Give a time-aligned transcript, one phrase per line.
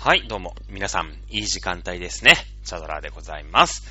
[0.00, 2.34] はい、どうも、皆さん、いい時間帯ですね。
[2.64, 3.82] チャドラーでございます。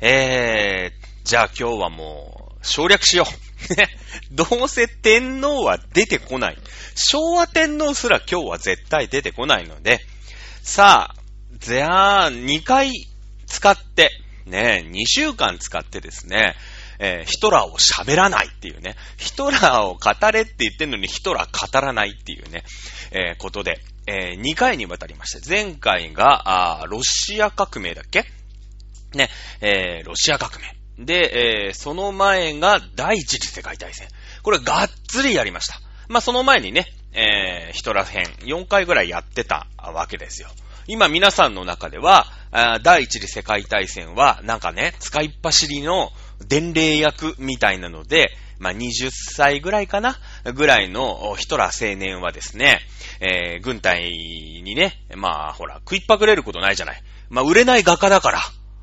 [0.00, 3.26] えー、じゃあ今日はもう、省略しよ
[4.32, 4.32] う。
[4.34, 6.58] どうせ天皇は出てこない。
[6.94, 10.00] 昭和天皇すら今日は絶対出てこないので、
[10.62, 11.20] さあ、
[11.58, 12.90] じゃあ、2回
[13.46, 14.12] 使って、
[14.46, 16.56] ね、2週間使ってですね、
[16.98, 22.64] えー、ヒトラーを喋らないっていうね、ヒトラーを語れって言ってんのにヒトラー語らないっていうね、
[23.10, 28.24] えー、ことで、えー、2回にわたりまして、前回が、あロシア革命だっけ？
[29.14, 29.28] ね、
[29.60, 31.04] えー、ロシア革命。
[31.04, 34.08] で、えー、その前が第一次世界大戦。
[34.42, 35.80] これがっつりやりました。
[36.08, 40.48] まあ、その前にね、えー、ヒトラー編4回ぐらいやってたわけですよ。
[40.86, 42.26] 今皆さんの中では、
[42.82, 46.10] 第一次世界大戦は、なんかね、使いっ走りの
[46.46, 48.30] 伝令役みたいなので、
[48.60, 50.18] まあ、20歳ぐらいかな
[50.54, 52.80] ぐらいのヒトラー青年はですね、
[53.20, 57.02] えー、軍隊にね、まあ、ほら、食いっぱぐれることないじゃない。
[57.30, 58.40] まあ、売れない画家だから、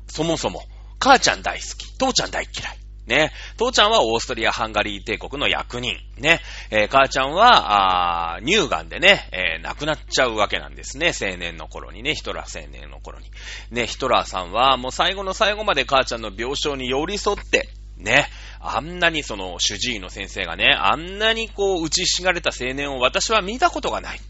[0.08, 0.64] そもそも、
[0.98, 2.78] 母ちゃん大好き、父ちゃん大嫌い。
[3.08, 3.32] ね。
[3.56, 5.96] 父ちゃんはオーストリア・ハンガリー帝国の役人。
[6.18, 6.40] ね。
[6.70, 11.12] えー、母ちゃんは、あ乳がんでね、えー、亡くなっちゃうわけなんですね。
[11.18, 12.14] 青年の頃にね。
[12.14, 13.30] ヒトラー青年の頃に。
[13.70, 17.68] ね、ヒトラーさんはもう最後の最後まで母ちゃんの病床に寄り添って、
[17.98, 18.28] ね。
[18.60, 24.20] あんなにその主治医の先生がね、あんなにこう打ちしがれた青年を私は見たことがない。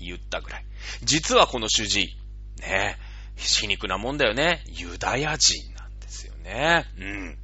[0.00, 0.64] 言ったぐらい。
[1.02, 2.98] 実はこの主治医、ね。
[3.36, 4.62] 皮肉なもんだよね。
[4.68, 6.84] ユダヤ人なんですよね。
[6.98, 7.38] うん。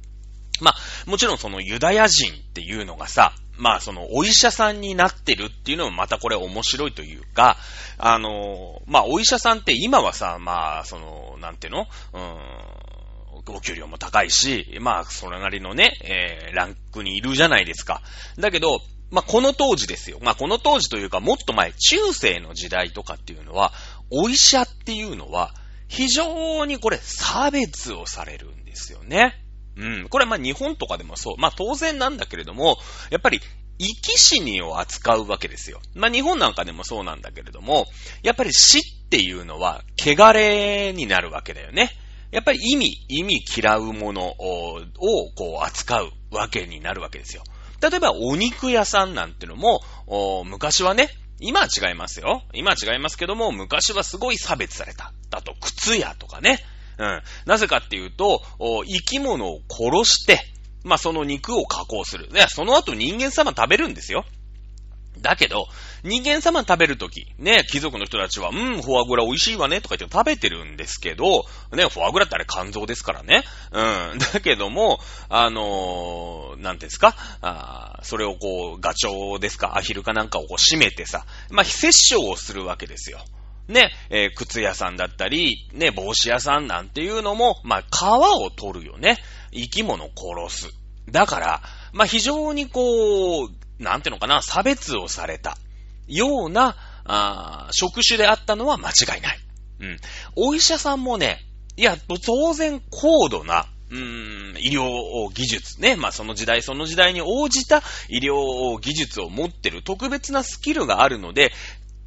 [0.59, 0.75] まあ、
[1.09, 7.57] もちろんそのユダヤ人っていうのがさ、まあそのお医者さんになってるっていうのもまたこれ面白いというか、
[7.97, 11.87] あの、まあお医者さんって今はさ、まあその、なんていうの？
[12.13, 12.37] うん、
[13.51, 18.01] お給料も高いし、まあそれなりのね、えー、ランクにいるじゃないですか。
[18.37, 20.19] だけど、まあこの当時ですよ。
[20.21, 23.73] まあこの当時というかもっと前、中世の時代とかっていうのは、
[24.11, 25.53] お医者っていうのは、
[25.87, 29.33] 非常にこれ差別をされるんですよね。
[29.77, 30.09] うん。
[30.09, 31.35] これま日本とかでもそう。
[31.37, 32.77] まあ当然なんだけれども、
[33.09, 33.39] やっぱり
[33.79, 35.79] 生き死にを扱うわけですよ。
[35.95, 37.85] まあ日本なんかでもそうなんだけれども、
[38.23, 41.91] やっぱり死っていうのは、汚れになるわけだよね。
[42.31, 44.81] やっぱり意味、意味嫌うものを、
[45.35, 47.43] こう扱うわけになるわけですよ。
[47.81, 49.81] 例えばお肉屋さんなんてのも、
[50.45, 52.41] 昔はね、今は違いますよ。
[52.53, 55.13] 今は違いますけども、昔はすごい差別された。
[55.29, 56.59] だと、靴屋とかね。
[56.97, 57.21] うん。
[57.45, 58.41] なぜかっていうと、
[58.87, 60.39] 生き物を殺して、
[60.83, 62.27] まあ、その肉を加工する。
[62.33, 64.25] いや、その後人間様食べるんですよ。
[65.21, 65.67] だけど、
[66.07, 73.43] 人間様食べるとき、ね、貴族の人たちは、うん、フォアグラ美味しいわね、とか言って食べてるんですけど、ね、フォアグラってあれ肝臓ですからね。
[73.71, 74.17] うん。
[74.33, 77.13] だけども、あのー、なんですか？
[77.41, 79.77] あそれをこう、ガチョウですか？
[79.77, 83.19] アヒルかなんかをこう締めてさ、まあ、非殺傷をするわけですよ。
[83.67, 88.03] ね、えー、靴屋さんだったり、ね、帽子屋さんなんていうのも、まあ、皮
[88.41, 89.17] を取るよね。
[89.51, 90.73] 生き物を殺す。
[91.11, 95.57] だから、まあ、非常にこう、なんていうのかな、差別をされた
[96.07, 96.75] ような、
[97.05, 99.39] あ職種であったのは間違いない。
[99.79, 99.99] うん。
[100.35, 101.39] お医者さんもね、
[101.77, 105.95] いや、当然高度な、うーん、医療技術ね。
[105.95, 111.53] まあその時代その時代に応じた医療技術を持ってる特別なスキルがあるので、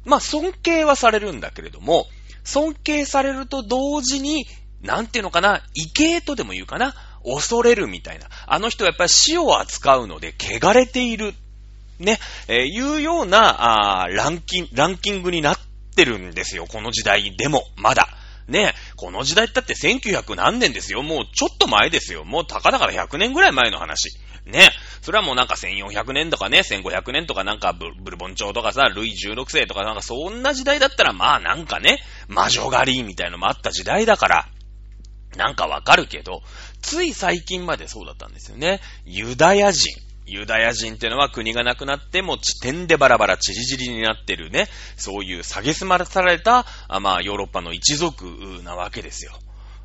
[0.05, 2.07] まあ、尊敬はされるんだけれども、
[2.43, 4.45] 尊敬されると同時に、
[4.81, 8.27] なんていうのかな、異形とでも言うかな、恐れるみたいな。
[8.47, 11.35] あの人はやっぱり死を扱うので、汚れている。
[12.01, 15.57] ね、えー、いうような、あランキン、ランキングになっ
[15.95, 16.65] てるんですよ。
[16.67, 18.07] この時代でも、まだ。
[18.47, 21.03] ね、この時代だって1900何年ですよ。
[21.03, 22.25] もうちょっと前ですよ。
[22.25, 24.17] もうたかだから100年ぐらい前の話。
[24.45, 24.69] ね。
[25.01, 34.47] それはもうなんか1400年とかね、1500年とかなんかブルボン朝とかさ、ルイ16世とかなんかそんな時代だったらまあなんかね、魔女狩りみたいのもあった時代だから、
[35.37, 36.41] なんかわかるけど、
[36.81, 38.81] つい最近までそうだったんですよね。
[39.05, 40.10] ユダヤ人。
[40.31, 48.25] ユダヤ人っていうのは国がなくなっても地点でバラバラチリチリになってるね、そういう下げすまされた、あまあヨーロッパの一族
[48.63, 49.33] なわけですよ。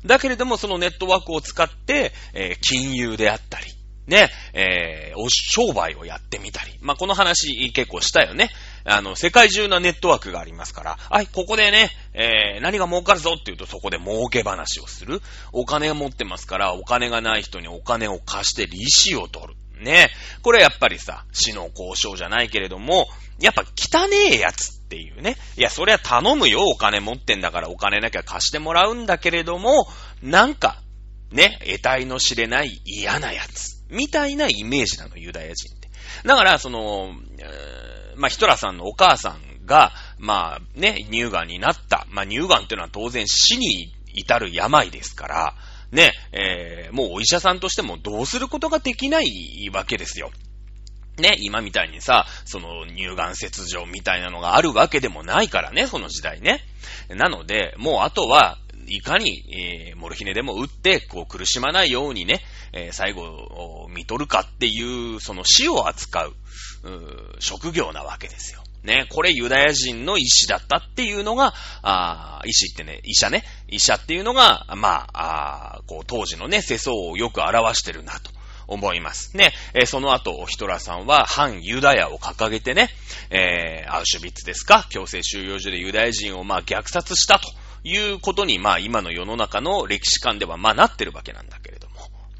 [0.05, 3.65] だけれどもそのネットワークを使って、えー、金融であったり、
[4.07, 6.71] ね、えー、商売をやってみたり。
[6.81, 8.49] まあ、この話結構したよね。
[8.85, 15.21] あの、世界中のネットワークがありますから、はい、ここでね、えー、何が儲かるぞって言うとそこで儲け話をする。
[15.51, 19.53] お金を持ってますから、お金がない人にお金を貸して利子を取る。
[19.83, 20.09] ね。
[20.41, 23.07] これやっぱりさ、死の交渉じゃないけれども、
[23.39, 25.37] やっぱ汚ねえやつっていうね。
[25.57, 29.87] いや、そりゃ頼むよ、お金持ってんだからお金なきゃ貸してもらうんだけれども、
[30.21, 30.81] なんか、
[31.31, 33.83] ね、得体の知れない嫌なやつ。
[33.89, 35.89] みたいなイメージなの、ユダヤ人って。
[36.25, 37.13] だから、その、
[38.15, 42.07] まあ、ヒトラーさんのお母さんが、まあね、乳がんになった。
[42.09, 45.55] まあ乳がんっていうのは当然死に至る病ですから、
[45.91, 50.31] ね、えー、もうお医者さんとしてもどうすることができないわけですよ。
[51.17, 56.63] ね、今みたいにさ、その乳がん切除みたいなのがあるわけでもないからね、その時代ね。
[57.09, 59.43] なので、もうあとは、いかに、
[59.89, 62.41] えー、モルヒネでも打って、こう苦しまないようにね、
[62.71, 66.35] えー、最後を見とるかっていう、その死を扱う、
[66.83, 68.63] う職業なわけですよ。
[68.87, 71.53] ね、これユダヤ人の医師だったっていうのが、
[71.83, 78.31] あ医師ってね、医者ね、医者っていうのが、まあ、あこう当時のね、世相をよく表してるなと。
[78.69, 79.37] 思います。
[79.37, 82.89] ね、えー、その後、ヒトラーさんは反ユダヤを掲げてね、
[83.29, 87.47] えー、アウシュビッツですか、強制収容所でユダヤ人をまあ虐殺したと
[87.85, 91.86] いうことに、まあ今の世の中の歴史観ではまあなってるわけなんだけれど。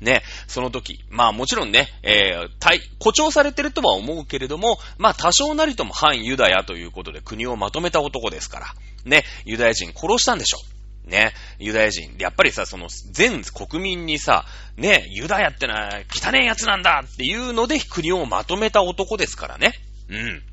[0.01, 8.67] ね、その時、まあもちろんね、えー、対、誇張されてるとは思うけれども、まあ多少なりとも反ユダヤということで国をまとめた男ですから、
[9.05, 10.57] ね、ユダヤ人殺したんでしょ。
[11.07, 12.15] ね、ユダヤ人。
[12.19, 14.45] やっぱりさ、その全国民にさ、
[14.75, 19.73] ね、ユダヤってのは汚ねえ奴なんだっていうので国をまとめた男ですからね。
[20.09, 20.43] うん。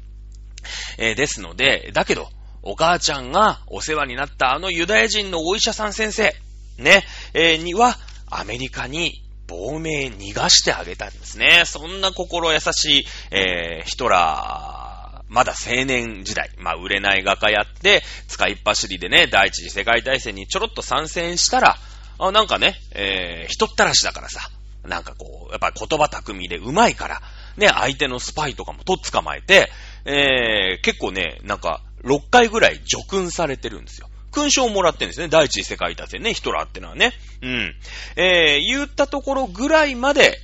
[0.96, 2.30] えー、ですので、だけど、
[2.62, 6.34] お母ちゃんがお世話になったあのユダヤ人のお医者さん先生、
[6.78, 7.04] ね、
[7.34, 7.98] えー、には、
[8.30, 11.62] アメリカに亡命逃がしてあげたんですね。
[11.66, 21.76] そんな心優しい、えー、ヒトラー、まだ青年時代、まあ売れない画家やって、使いっ走りでね、第一次世界大戦にちょろっと参戦したら、
[22.18, 24.40] あなんかね、えー、人ったらしだからさ、
[24.84, 27.22] なんかこう、やっぱ言葉巧みで上手いから、
[27.56, 29.70] ね、相手のスパイとかもとっ捕まえて、
[30.04, 34.08] えー、結構ね、なんか、6回ぐらい除勲されてるんですよ。
[34.34, 35.28] 勲章をもらってるんですね。
[35.28, 37.12] 第一次世界大戦ね、ヒトラーってのはね。
[37.42, 37.74] うん。
[38.16, 40.38] えー、言ったところぐらいまで、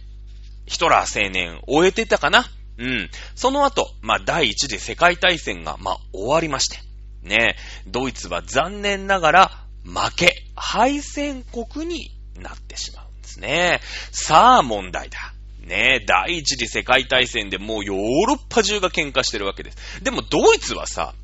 [0.66, 2.46] ヒトラー青年終えてたかな。
[2.78, 3.10] うん。
[3.34, 6.78] その後、まあ、第一次世界大戦が、まあ、終わりまして。
[7.22, 7.56] ね、
[7.86, 9.50] ドイツは残念ながら
[9.84, 13.80] 負け、敗戦国になってしまうんですね。
[14.10, 15.34] さあ、問題だ。
[15.60, 20.02] ね第一次世界大戦でもうヨーロッパ中が喧嘩してるわけです。
[20.02, 21.14] でもドイツはさ、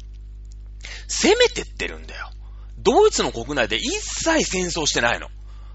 [1.09, 2.31] 攻めてってるんだよ。
[2.87, 5.27] ドイツの国内で一切戦争してないの。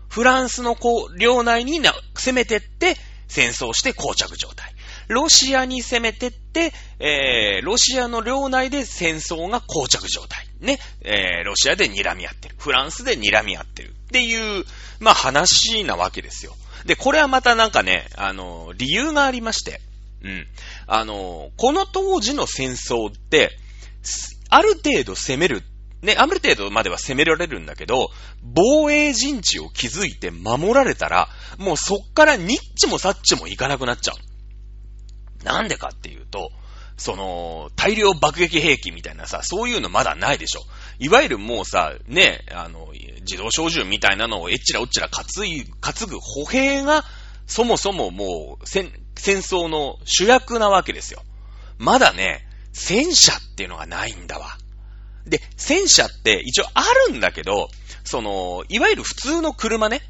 [0.08, 0.78] フランスの
[1.18, 2.96] 領内に攻めてって
[3.28, 4.74] 戦争して膠着状態。
[5.10, 10.48] ロシアに攻めてって、えー、ロシアの領内で戦争が膠着状態。
[10.62, 10.80] ね。
[11.02, 12.56] えー、ロシアで睨み合ってる。
[12.58, 13.90] フランスで睨み合ってる。
[13.90, 14.64] っていう、
[15.02, 16.56] まあ話なわけですよ。
[16.86, 19.82] で、これはまたなんかね、あの、理由がありまして、
[20.24, 20.48] うん。
[20.88, 23.52] あの、この当時の戦争って、
[24.50, 25.64] ある程度攻める
[26.02, 28.10] ね、ある程度までは攻められるんだけど、
[28.42, 35.44] 防衛陣地を築いて守られたら、もうそっからニッチもサッチもいかなくなっちゃう。
[35.44, 36.52] なんでかっていうと、
[36.98, 40.62] その、大量爆撃兵器みたいなさ、そういうのまだないでしょ。
[41.00, 42.90] いわゆるもうさ、ね、あの、
[43.22, 47.04] 自動小銃みたいなのをえっちらおっちら担い、担ぐ歩兵が、
[47.48, 51.24] そもそももう、戦、戦争の主役なわけですよ。
[51.80, 54.58] まだね、戦車っていうのがないんだわ。
[55.26, 57.70] で、戦車って一応あるんだけど、
[58.04, 60.02] その、いわゆる普通の車ね、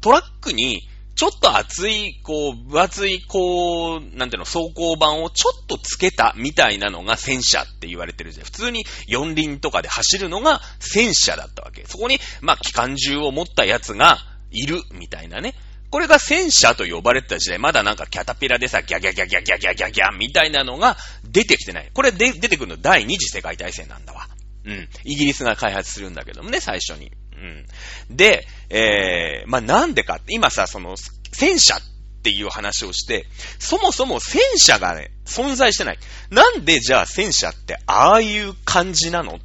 [0.00, 8.44] トラックにちょっと厚い、こう、分厚い、こう、なんていうの、走行板をちょっとつけたみたいなのが戦車って言われてるじゃん。
[8.44, 11.86] 普通に四輪とかで走るのが戦車だったわけ。
[11.86, 14.18] そこに、まあ、機関銃を持ったやつが
[14.50, 15.54] いるみたいなね。
[15.90, 21.90] これが戦車と呼ばれてた時代、まだなんかキャタピラでさ、ギャギャギャギャギャギャギャギャみたいなのが出てきてない。
[21.94, 24.28] これで出てくるの第二次世界大戦なんだわ。
[24.66, 24.88] うん。
[25.04, 27.12] イギリスが開発するんだけどもね、最初に。
[27.36, 28.16] うん。
[28.16, 30.96] で、えー、まあ、なんでかって、今さ、その、
[31.32, 31.80] 戦車っ
[32.22, 33.26] ていう話をして、
[33.58, 35.98] そもそも戦車がね、存在してない。
[36.30, 39.38] なんでじゃあ戦車ってああいう感じなのっ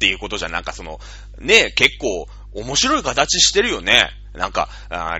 [0.00, 0.98] ていうことじゃ、なんかその、
[1.38, 4.10] ね、結構面白い形してるよね。
[4.34, 4.68] なんか、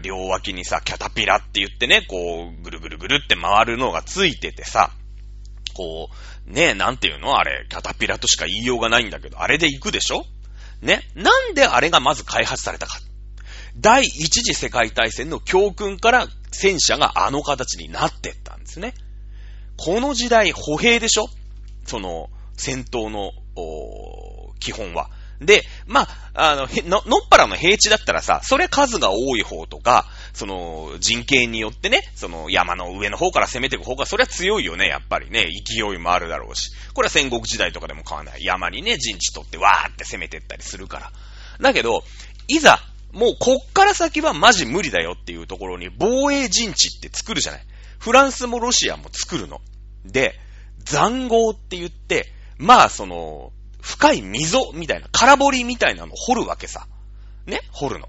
[0.02, 4.90] 両脇にさ、キャタピラって言ってね、こう、ぐるぐるぐるって回るのがついててさ、
[5.76, 6.09] こ
[6.47, 7.38] う、ねえ、なんていうの？
[7.38, 10.25] あれ、キャタピラとしか言いようがないんだけど、あれで行くでしょ？
[10.80, 11.02] ね？
[11.14, 12.99] なんであれがまず開発されたか。
[13.78, 18.95] 第一次世界大戦の教訓から戦車があの形になってったんですね。
[19.76, 21.26] この時代、歩兵でしょ？
[21.85, 23.33] その、戦闘の、
[24.59, 25.11] 基本は。
[25.40, 26.02] で、ま
[26.35, 35.47] あ、あの、の、のっぱらの平地だったらさ、それ数が多い方とか、その、人形によってね、その山の上の方から攻めていく方が、それは強いよね、やっぱりね。
[35.66, 36.71] 勢いもあるだろうし。
[36.95, 38.45] これは戦国時代とかでも変わらない。
[38.45, 41.12] 山にね、陣地取ってわーって攻めてったりするから。
[41.61, 42.02] だけど、
[42.49, 42.81] いざ、
[43.12, 47.66] もうこっから先はマジ無理だよっていうところに防衛陣地って作るじゃない。
[47.99, 49.61] フランスもロシアも作るの。
[50.05, 50.38] で、
[50.85, 53.52] 残壕って言って、まあその、
[53.87, 56.88] 深い溝みたいな、空堀みたいなのを掘るわけさ。
[57.47, 57.61] ね？
[57.71, 58.09] 掘るの。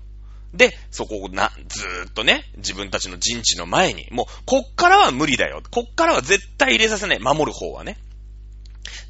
[0.51, 5.61] で、そこをな、ずーっとね、自分たちの陣地の前に、もう、こっからは無理だよ。
[5.69, 7.19] こっからは絶対入れさせない。
[7.19, 7.99] 守る方はね。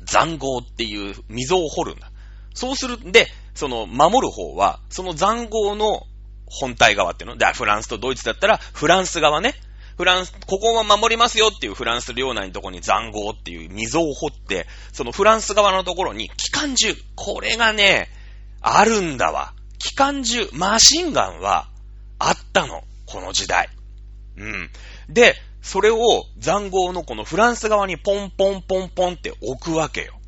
[0.04, 2.12] 残壕っていう溝を掘るんだ。
[2.54, 6.02] そうするんで、その、守る方は、その残壕の
[6.48, 7.38] 本体側っていうの？
[7.38, 9.54] で、フランスとドイツだったら、フランス側ね。
[9.98, 18.08] フランス、ここは守りますよっていうフランス領内のところに残壕っていう溝を掘って、そのフランス側のところに機関銃、これがね、
[18.62, 19.54] あるんだわ。
[19.80, 21.68] 機関銃、マシンガンは
[22.20, 22.84] あったの。
[23.08, 23.70] この時代。
[24.38, 24.70] うん。
[25.10, 30.20] で、それを残壕のこのフランス側にポンポンポンポンって置くわけよ。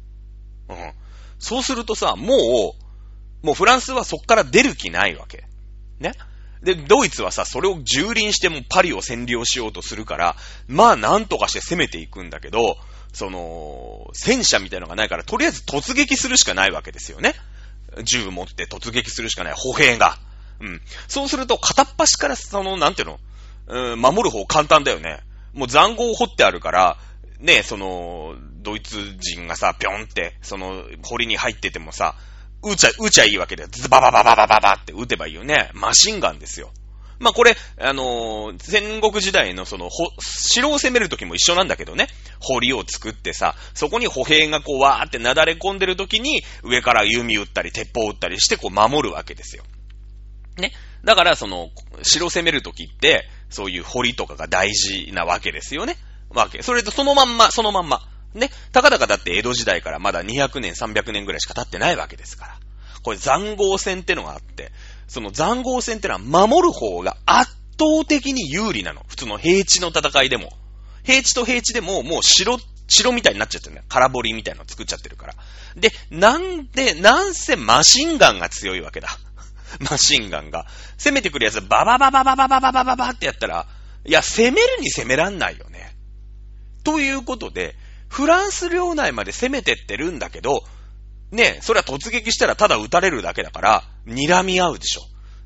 [0.70, 0.94] うん。
[1.38, 2.74] そうするとさ、も
[3.44, 5.46] う、もうフランスはそっから出る気ないわけ。
[6.00, 6.14] ね。
[6.64, 10.36] で、ドイツはさ、それを蹂躙してもパリを占領しようとするから、
[10.68, 12.78] まあなんとかして攻めていくんだけど、
[13.14, 17.34] その、戦車みたいのがないから、とりあえず突撃するしかないわけですよね。
[18.04, 19.54] 銃持って突撃するしかない。
[19.56, 20.18] 歩兵が。
[20.60, 20.82] うん。
[21.08, 23.20] そうすると、片っ端から、その、なんていうの、
[23.68, 25.22] うん、守る方簡単だよね。
[25.54, 26.98] もう残壕を掘ってあるから、
[27.40, 32.16] ね、その、ドイツ人がさ、ぴょんって、その、堀に入っててもさ、
[32.64, 35.72] 撃ちゃ、撃ちゃいいわけで、ズバババババババって撃てばいいよね。
[35.74, 36.72] マシンガンですよ。
[37.20, 42.08] まあ、これ、あのー、戦国時代のその、ほ城を攻めるときも一緒なんだけどね。
[42.40, 49.64] 堀を作ってさ、そこに歩兵がこうわーってなだれ込んでるときに、上から弓撃ったり、鉄砲撃ったりしてこう守るわけですよ。
[50.58, 50.72] ね。
[51.04, 51.70] だからその、
[52.04, 55.98] 城を攻めるときって、そういう堀とかが大事なわけですよね。
[56.30, 56.62] わけ。
[56.62, 58.02] それとそのまんま、そのまんま。
[58.34, 58.52] ね。
[58.72, 62.60] たかだかだって江戸時代からまだ200年、300年ぐらいしか経ってないわけですから。
[63.02, 64.72] これ残壕戦ってのがあって、
[65.08, 69.04] その残壕戦ってのは守る方が圧倒的に有利なの。
[69.08, 70.52] 普通の平地の戦いでも。
[71.04, 73.86] 平地と平地でももう城、城みたいになっちゃってるんだよ。
[73.90, 75.36] 空堀みたいなの作っちゃってるから。
[75.76, 79.10] で、なんで、なんせマシンガンが強いわけだ。
[79.80, 80.68] マシンガンが。
[80.98, 83.66] 攻めてくるやつバババババババババババってやったら、
[84.06, 85.96] いや、攻めるに攻めらんないよね。
[86.84, 87.76] ということで、
[88.10, 90.64] フランス領内まで攻めてってるんだけど、
[91.32, 95.02] ね、それは突撃したらただ撃たれるだけだから、睨み合うでしょ。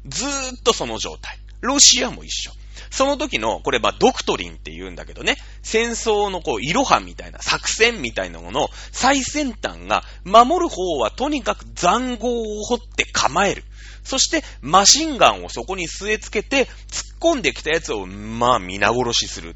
[0.08, 0.30] ずー
[0.60, 1.38] っとその状態。
[1.62, 2.54] ロシアも一緒。
[2.90, 13.64] その時の、これまあドクトリンって言うんだけどね、戦争のこう、イロハみたいな、作戦みたいなものを、最先端が、守る方はとにかく残壕を掘って構える。
[14.04, 19.56] そして、マシンガンをそこに据え付けて、突っ込んできたやつを、まあ、皆殺しする。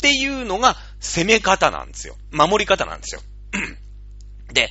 [0.00, 2.16] ていうのが、攻め方なんですよ。
[2.32, 3.20] 守り方なんですよ。
[4.52, 4.70] で、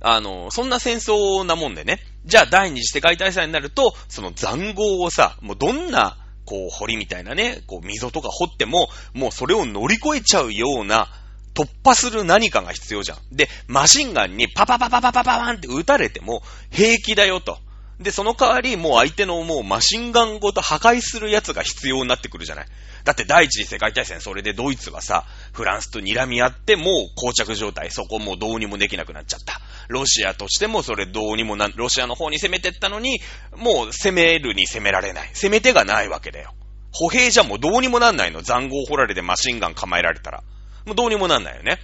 [0.00, 11.08] あの、そんな戦争なもんでね、じゃあ第二次世界大戦になると、その残酷をさ、もうどんな、こう、堀みたいなね、こう、溝とか掘っても、もうそれを乗り越えちゃうような、
[11.54, 13.18] 突破する何かが必要じゃん。
[13.32, 17.58] で、マシンガンにパパパパパパパーンって撃たれても平気だよと。
[18.00, 22.66] で、その代わり、もう相手のもうマシンガンごと破壊するやつが必要になってくるじゃない。
[23.04, 29.60] だって第一次世界大戦、それでドイツはさ、フランスと睨み合って、もう膠着状態、そこもうどうにもできなくなっちゃった。
[29.88, 33.20] ロシアとしてもそれどうにもな、ロシアの方に攻めてったのに、
[33.56, 35.30] もう攻めるに攻められない。
[35.34, 36.54] 攻め手がないわけだよ。
[36.92, 38.42] 歩兵じゃもうどうにもなんないの。
[38.42, 40.42] 残壕掘られてマシンガン構えられたら。
[40.84, 41.78] もうどうにもなんないよね。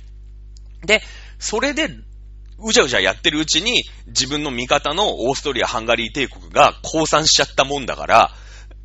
[0.84, 1.02] で、
[1.38, 1.88] それで、
[2.62, 8.30] うじゃうじゃやってるうちに、自分の味方のオーストリア・ハンガリー帝国が降参しちゃったもんだから、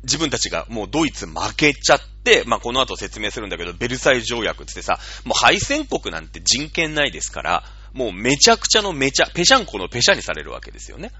[0.02, 11.12] 自分たちがもうドイツ負けちゃって、まあ、この後説明するんだけど、ベルサイ条約ってさ、もう敗戦国なんて人権ないですから、もうめちゃくちゃのめちゃ、ペシャンコのペシャにされるわけですよね。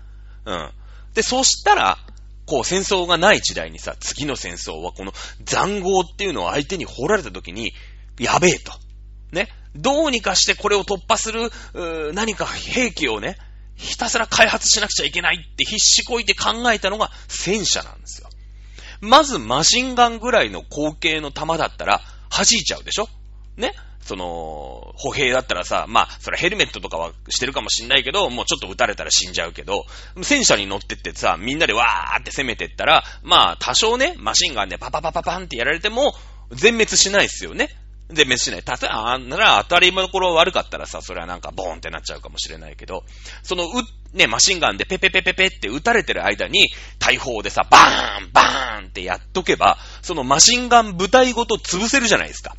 [0.44, 0.70] うん。
[1.14, 1.98] で、そしたら、
[2.46, 7.72] こう戦争がない時代にさ、次の戦争はこの残壕っていうのを相手に掘られた時に、
[8.18, 8.72] やべえと。
[9.32, 9.48] ね。
[9.74, 11.50] どうにかしてこれを突破する、
[12.14, 13.36] 何か兵器をね、
[13.74, 18.28] ひたすら開発しなくちゃいけないって必死こいて考えたのが戦車なんですよ。
[19.00, 23.08] まずマシンガンぐらいの口径の弾だったら弾いちゃうでしょ？
[23.58, 23.74] ね？
[24.00, 29.84] その、歩兵だったらさ、まあ、それヘルメットとかはしてるかもしんないけど、もうちょっと撃たれたら死んじゃうけど、
[30.22, 36.14] 戦車に乗ってってさ、みんなでわーって攻めてったら、まあ、多少ね、マシンガンでパパパパパンってやられても、
[36.52, 37.68] 全滅しないですよね。
[38.08, 38.62] 全滅しない。
[38.62, 43.04] たとえ、あんなら当たりどころ悪かったらさ、それはなんかボーンってなっちゃうかもしれないけど、
[43.42, 43.68] その、う、
[44.16, 52.54] ね、マシンガンでペペペペペって撃たれてる間に、大砲でさ、バーンバーンってやっとけば、そのマシンガン部隊ごと潰せるじゃないですか。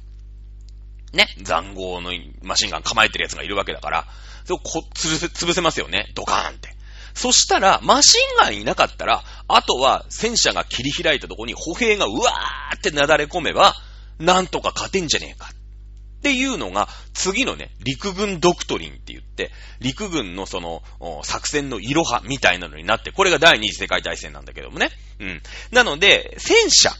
[1.13, 2.11] ね、残壕の
[2.43, 4.07] マシンガン構えてるやつがいるわけだから、
[4.43, 6.11] それをこ、潰せ、潰せますよね。
[6.13, 6.75] ドカーンって。
[7.13, 13.75] そしたら、マシンガンいなかったら、あとは戦車が切り開いたとこに歩兵がうわーってなだれ込めば、
[14.19, 15.49] なんとか勝てんじゃねえか。
[16.17, 20.81] っていうのが、次のね、陸軍ドクトリンって言って、陸軍のその、
[21.23, 24.89] 作戦の色派みたいなのになって、これが第二次世界大戦なんだけどもね。
[25.19, 25.41] うん。
[25.71, 26.91] なので、戦車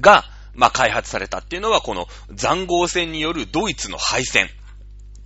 [0.00, 0.24] が、
[0.54, 4.48] まあ、開発されたっていうのは、この残壕戦によるドイツの敗戦。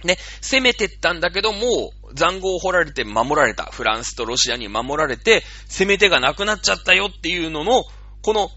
[0.02, 3.64] ね、攻めてったんだけども、残壕を掘られて守られた。
[3.64, 7.84] フランスとロシアに守られて、攻め手がなくなっちゃったよっていうのの、
[8.22, 8.50] この、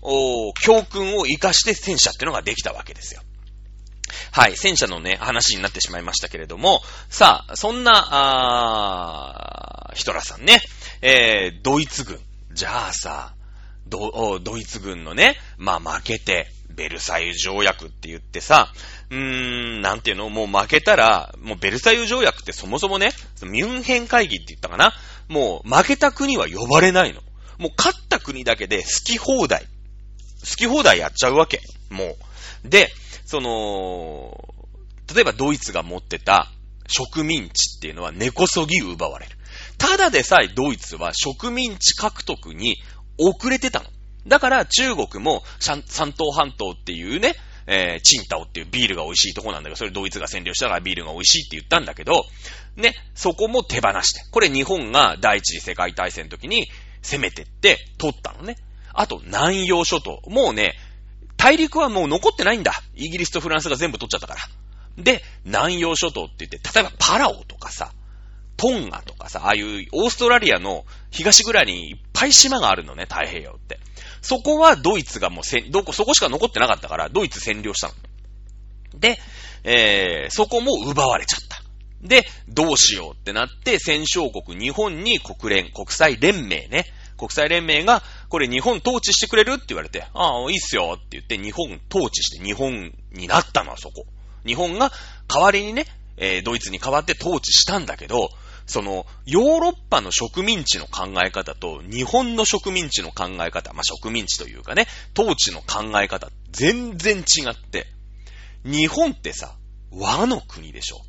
[0.62, 3.22] 教訓を活かして戦車っていうのができたわけですよ。
[4.32, 10.62] はい、戦車のね、話になってしまいましたけれども、さあ、そんな、あヒトラーさんね、
[11.02, 12.20] えー、ドイツ軍。
[12.52, 13.34] じゃあさ、
[13.88, 18.74] ド、ドイツ軍のね、まあ負けて、ベルサイユ条約って言ってさ、
[19.12, 19.18] うー
[19.78, 20.30] ん、なんていうの？
[20.30, 23.12] もう負けたら、もうベルサイユ条約ってそもそもね、
[23.44, 24.92] ミュンヘン会議って言ったかな？
[25.28, 27.22] もう負けた国は呼ばれないの。
[27.64, 29.66] もう勝った国だけで好き放題。
[30.42, 31.62] 好き放題やっちゃうわけ。
[31.90, 32.18] も
[32.66, 32.70] う。
[32.70, 32.90] で、
[33.26, 34.54] その、
[35.16, 36.52] 例えばドイツが持ってた
[36.88, 39.38] 植民地っていうのは根こそぎ奪われる。
[39.78, 42.76] ただでさえドイツは植民地獲得に
[43.18, 43.86] 遅れてたの。
[44.28, 52.26] だから中国も山東半島っていうね、えー、チンタオっていうビールが美味しいとこなんだけど、それドイツが占領したからビールが美味しいって言ったんだけど、
[52.76, 54.22] ね、そこも手放して。
[54.32, 56.68] これ日本が第一次世界大戦の時に
[57.04, 58.56] 攻めてって取ったのね。
[58.94, 60.22] あと南洋諸島。
[60.28, 60.76] もうね、
[61.38, 62.74] 大陸はもう残ってないんだ。
[62.96, 65.04] イギリスとフランスが全部取っちゃったから。
[65.04, 67.92] で、南洋諸島って言って、例えばパラオとかさ、
[68.56, 73.80] トンガとかさ、ああいうオーストラリアの東ぐらいにいっぱい島があるのね、太平洋って。
[74.22, 77.94] そこはドイツがもうせん、どこ、そこしか残ってなかったから、ドイツ占領したの。
[79.00, 79.20] で、
[79.64, 81.63] えー、そこも奪われちゃった。
[82.04, 86.86] で、どうしようってなって、戦勝国日本に国連、国際連盟ね、
[87.18, 94.06] 国際連盟が、これ日本統治してくれるって言われて、ああ、いいっすよって言って日本統治して日本になったのはそこ。
[94.46, 94.92] 日本が
[95.28, 95.86] 代わりにね、
[96.18, 98.30] えー、ドイツに代わって統治したんだけど、
[98.66, 104.88] その、ヨーロッパの植民地の考え方と日本の植民地の考え方、まあ、植民地というかね、
[105.18, 107.88] 統治の考え方、全然違って、
[108.66, 109.56] 日本ってさ、
[109.92, 111.02] 和の国でしょ。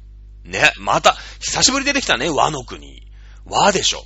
[0.44, 3.07] ね、また、久しぶり出てきたね、和の国。
[3.44, 4.02] 和でしょ。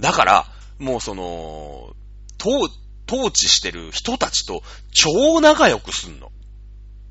[0.00, 0.46] だから、
[0.78, 1.94] もうその、
[2.40, 2.68] 統、
[3.08, 6.30] 統治してる人たちと超仲良くすんの。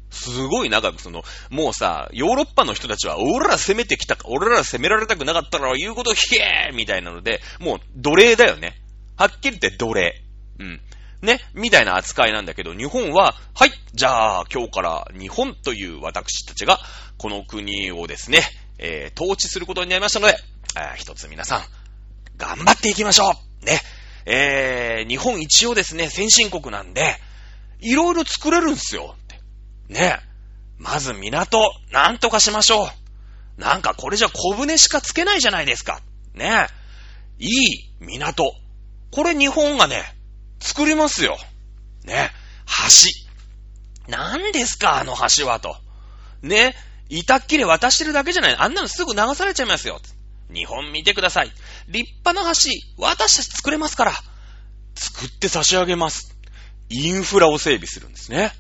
[0.09, 1.23] すごい仲良くすんの。
[1.49, 8.81] もうさ、ヨーロッパの人たちは、俺ら攻めてきたか、俺ら攻められたくなかったら言うこと聞けみたいなので、もう奴隷だよね。
[9.15, 10.21] はっきり言って奴隷。
[10.59, 10.81] うん。
[11.21, 16.79] ね、みたいな扱いなんだけど、日本は、はい、じゃあ、今日から日本という私たちが、
[17.17, 18.41] この国をですね、
[18.81, 20.37] えー、統治することになりましたので、
[20.75, 21.61] え、一つ皆さん、
[22.37, 23.79] 頑張っていきましょうね。
[24.25, 27.15] えー、日本一応ですね、先進国なんで、
[27.79, 29.15] いろいろ作れるんすよ。
[29.87, 30.19] ね。
[30.77, 33.61] まず港、なんとかしましょう。
[33.61, 36.01] なんかこれじゃ小舟しかつけないじゃないですか。
[36.33, 36.67] ね。
[37.37, 37.49] いい
[37.99, 38.55] 港。
[39.11, 40.15] これ日本がね、
[40.59, 41.37] 作りますよ。
[42.03, 42.31] ね。
[44.07, 44.11] 橋。
[44.11, 45.75] 何ですか、あの橋はと。
[46.41, 46.75] ね。
[47.11, 48.55] いたっきり渡してるだけじゃない。
[48.57, 49.99] あんなのすぐ流されちゃいますよ。
[50.53, 51.51] 日本見てください。
[51.89, 54.13] 立派な橋、私たち作れますから。
[54.95, 56.37] 作って差し上げます。
[56.89, 58.53] インフラを整備するんですね。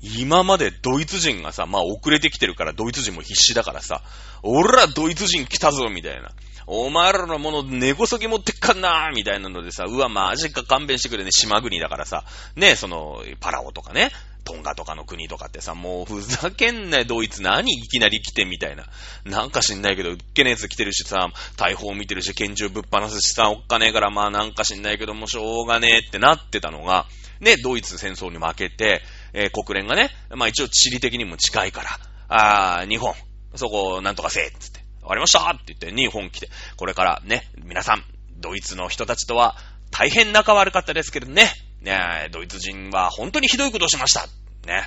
[0.00, 4.04] 今までドイツ人がさ、まあ遅れてきてるからドイツ人も必死だからさ、
[4.44, 6.30] 俺らドイツ人来たぞみたいな。
[6.70, 12.24] お前らのもの根こそぎ持ってっかんなーみたいなのでさ、うわ、マジか勘弁してくれね、島国だからさ、
[12.56, 14.10] ね、その、パラオとかね、
[14.44, 18.84] トンガとかの国とかってさ、もうふざけんなよ、ドイツ何いきなり来てみたいな。
[19.24, 27.06] なんか知んないけど、うっけねえやつ来てるしさ、大砲見てるし、拳銃ぶっ放すしさ、おっかねえから、まあなんか知んないけどもう、しょうがねえってなってたのが、
[27.40, 29.02] ね、ドイツ戦争に負けて、
[29.32, 31.90] えー、国連がね、まあ一応地理的にも近いから、
[32.28, 33.14] あー、日本、
[33.54, 34.77] そこをなんとかせえ、つって、
[35.08, 38.04] わかりましたって言って日本来て、これからね、皆さん、
[38.36, 39.56] ドイツの人たちとは
[39.90, 44.26] 大変仲悪かったですけどね、ねドイツ人は本当にひどいことをしました。
[44.66, 44.86] ね。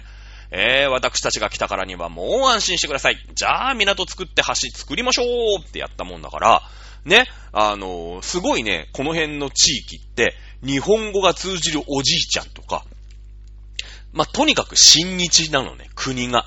[0.52, 3.18] えー、私たちが来たからにはもう安心してください。
[3.34, 6.62] じゃあ港作って橋作りましょうってやったもんだから、
[7.04, 12.86] ね、あのー、すごいね、この辺の地域って、日本語が通じるおじいちゃんとか、
[14.14, 16.46] まあ、とにかく親日なのね、国が。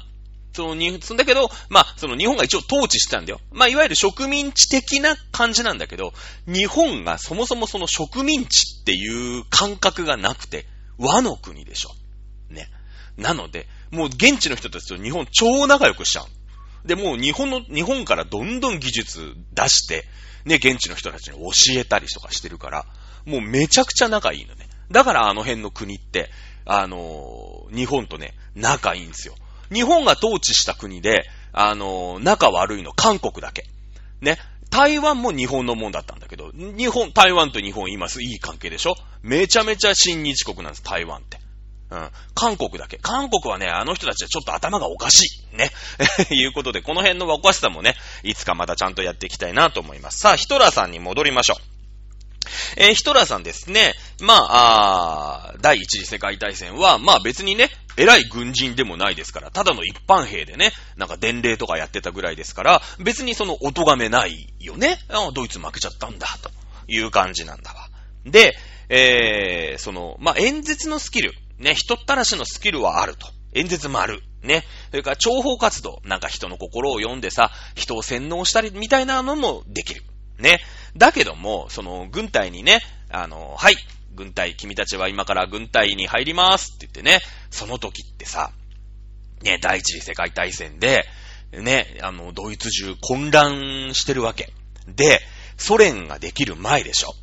[0.55, 3.41] その、に、そんだけど、まあ、その日本が一応統治してたんだよ。
[3.53, 6.13] まあ、いわゆる植民地的な感じなんだけど、
[6.47, 11.91] 日本がそもそもその植民地っていう感覚がなくて、和の国でしょ。
[12.51, 12.69] ね。
[13.17, 16.27] なので、もう現地の人たちと日本超仲良くしちゃう。
[16.87, 20.05] で、もう日本の、日本からどんどん技術出して、
[20.45, 22.87] ね、現地の人たちに教えたりとかしてるから、
[23.25, 24.69] もうめちゃくちゃ仲いいのね。
[24.91, 26.31] だからあの辺の国って、
[26.67, 29.35] あのー、日本とね、仲いいんですよ。
[29.75, 33.65] 日本が統治した国で、あの、仲悪いの韓国だけ。
[34.21, 34.39] ね。
[34.71, 38.95] 台湾も日本のもんだったんだけど、日本、台湾と日本今すいい関係でしょ？
[39.23, 41.39] めちゃめちゃ親日国なんです、台湾って。
[41.91, 42.11] うん。
[42.35, 42.99] 韓国だけ。
[42.99, 45.57] 韓国はね、あの人たちはちょっと頭がおかしい。
[45.57, 45.71] ね。
[46.31, 50.19] いうことで、この辺のおかしさもね、いつかまたちゃんとやっていきたいなと思います。
[50.19, 51.75] さあ、ヒトラーさんに戻りましょう。
[52.77, 53.95] えー、ヒトラーさんですね。
[54.21, 64.99] まあ、あ第一次世界大戦は、まあ別にね、偉い軍人でもないですから、ただの一般兵でね、なんか伝令とかやってたぐらいですから、別にその音がめないよね。
[65.09, 66.51] ああドイツ負けちゃったんだ、と
[66.89, 67.89] いう感じなんだわ。
[68.25, 68.57] で、
[68.89, 73.29] えー、その、まあ演説のスキル、ね、人ったらしのスキルはあると。
[73.55, 74.23] 演説もある。
[74.43, 74.65] ね。
[74.91, 76.01] それから情報活動。
[76.05, 80.03] なんか人の心を読んでさ、人を洗脳したりみたいなのもできる。
[80.39, 80.61] ね。
[80.97, 82.81] だけども、その、軍隊にね、
[83.11, 83.77] あの、はい、
[84.15, 88.53] 軍隊、君たちは今から軍隊に入りますって言ってね、その時ってさ、
[89.43, 91.07] ね、第一次世界大戦で、
[91.53, 94.53] ね、あの、ドイツ中混乱してるわけ。
[94.89, 95.21] で、
[95.57, 97.15] ソ連ができる前でしょ。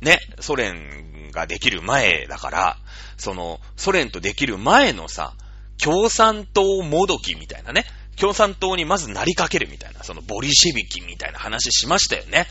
[0.00, 2.78] ね、ソ連ができる前だから、
[3.16, 5.34] その、ソ連とできる前のさ、
[5.82, 7.84] 共産党もどきみたいなね、
[8.16, 12.46] 共産党にまずなりかけるみたいな、そのボリシェビキみたいな話しましたよね。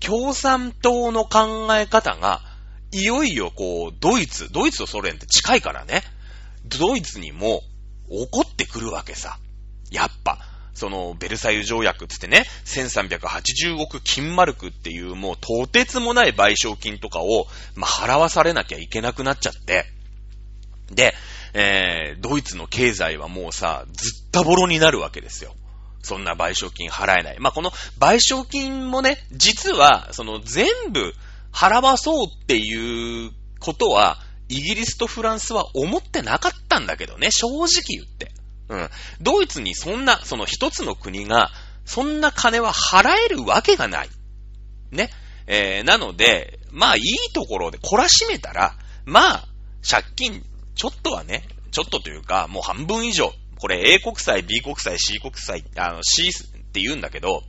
[0.00, 2.40] 共産党の考え方が、
[2.92, 6.02] いよいよこう、ドイツ、ドイツとソ連って近いからね、
[6.64, 7.62] ドイツにも
[8.08, 9.38] 怒ってくるわけさ。
[9.90, 10.38] やっぱ、
[10.74, 19.86] その、ベルサイユ条約つってね、1380億金マルクっていうもうとてつもない賠償金とかを、まあ、払わされなきゃいけなくなっちゃって、
[20.90, 21.14] で、
[21.54, 25.54] えー、ドイツの経済はもうさ、ずったぼろになるわけですよ。
[26.02, 27.38] そんな賠償金払えない。
[27.38, 31.14] まあ、この賠償金もね、実は、その全部
[31.52, 38.32] 払わそうっていうことは、イギリスとフランスは思ってなかったんだけどね、正直言って。
[38.68, 38.90] うん。
[39.20, 41.50] ドイツにそんな、その一つの国が、
[41.84, 44.08] そんな金は払えるわけがない。
[44.90, 45.10] ね。
[45.46, 49.48] えー、なので、まあいいところで懲らしめたら、まあ、
[49.88, 56.32] 借金、ちょっとはね、ちょっとというか、もう半分以上、これ A 国債、B 国債、C 国債、あの C っ
[56.72, 57.42] て言うんだけど、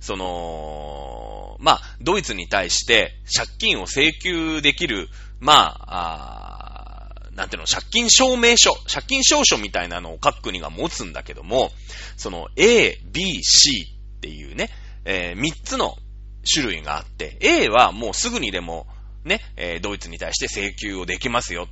[0.00, 5.08] その、まあ、ドイツに対して借金を請求できる、
[5.40, 11.72] まあ、あなんていうの、借金証明書、借金証書みたいなのを各国が持つんだけども、
[12.18, 13.86] その A、B、C
[14.18, 14.68] っていうね、
[15.06, 15.96] えー、3つの
[16.44, 18.86] 種類があって、A はもうすぐにでも
[19.24, 21.66] ね、えー、ドイツに対して請求をできますよ。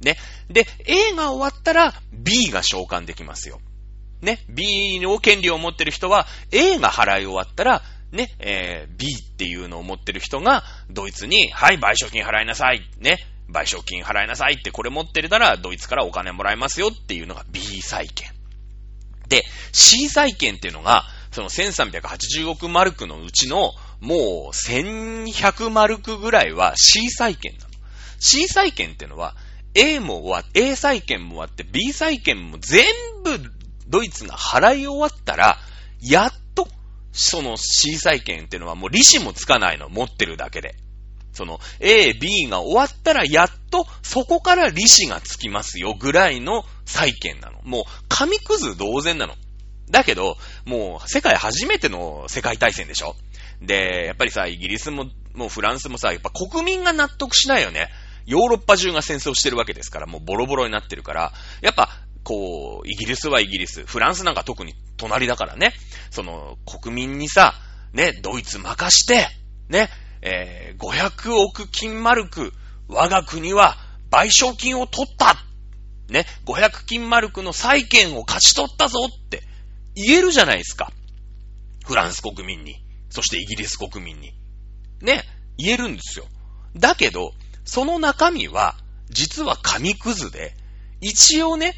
[0.00, 0.16] ね。
[0.48, 3.60] で、A が終わったら B が召喚できますよ。
[4.22, 4.44] ね。
[4.48, 7.82] B の権利を持ってる人は A が払い終わったら、
[8.14, 12.82] ね、えー、B っていうのを持ってる人がドイツに、はい、賠償金払いなさい。
[12.98, 13.18] ね。
[13.50, 18.30] 賠償金払いなさいってこれ持ってるたらドイツからお金もらえますよっていうのが B 債権。
[19.28, 27.70] で、C 債権っていうのが、その1380億マルクのうちのもう1100マルクぐらいは C 債権なの。
[28.20, 29.34] C 債権っていうのは
[29.74, 32.86] A も終わって、A 債権も終わって、B 債権も全
[33.24, 33.38] 部
[33.88, 35.58] ドイツが払い終わったら、
[36.00, 36.43] やっと、
[37.14, 40.74] その C 債権っていうのはもう利子もつかないの、持ってるだけで。
[41.32, 47.60] その A、B が終わったらやっとそこから利子がつきますよぐらいの債権なの。
[47.62, 49.34] もう紙くず同然なの。
[49.90, 53.16] だけど、もう世界初めての世界大戦でしょ
[53.60, 57.88] で、やっぱりさ、イギリスも、もうフランスもさ、やっぱ国民が納得しないよね。
[58.26, 61.90] ヨーロッパ中が戦争してるわけですから、もうボロボロになってるから、やっぱ、
[62.22, 65.74] こう、イギリスはイギリス、フランスなんか特に隣だからね、
[66.14, 67.54] その、国民にさ、
[67.92, 69.26] ね、ドイツ任して、
[69.68, 69.88] ね、
[70.22, 72.52] えー、500億金マルク、
[72.88, 73.76] 我が国は
[74.10, 75.36] 賠償金を取った
[76.08, 79.42] ね、500金マルクの債権を勝ち取ったぞって
[79.94, 80.92] 言えるじゃないですか。
[81.84, 82.84] フランス国民に。
[83.10, 84.34] そしてイギリス国民に。
[85.00, 85.22] ね、
[85.56, 86.26] 言えるんですよ。
[86.76, 87.32] だけど、
[87.64, 88.76] その中身は、
[89.10, 90.54] 実は紙くずで、
[91.00, 91.74] 一応ね、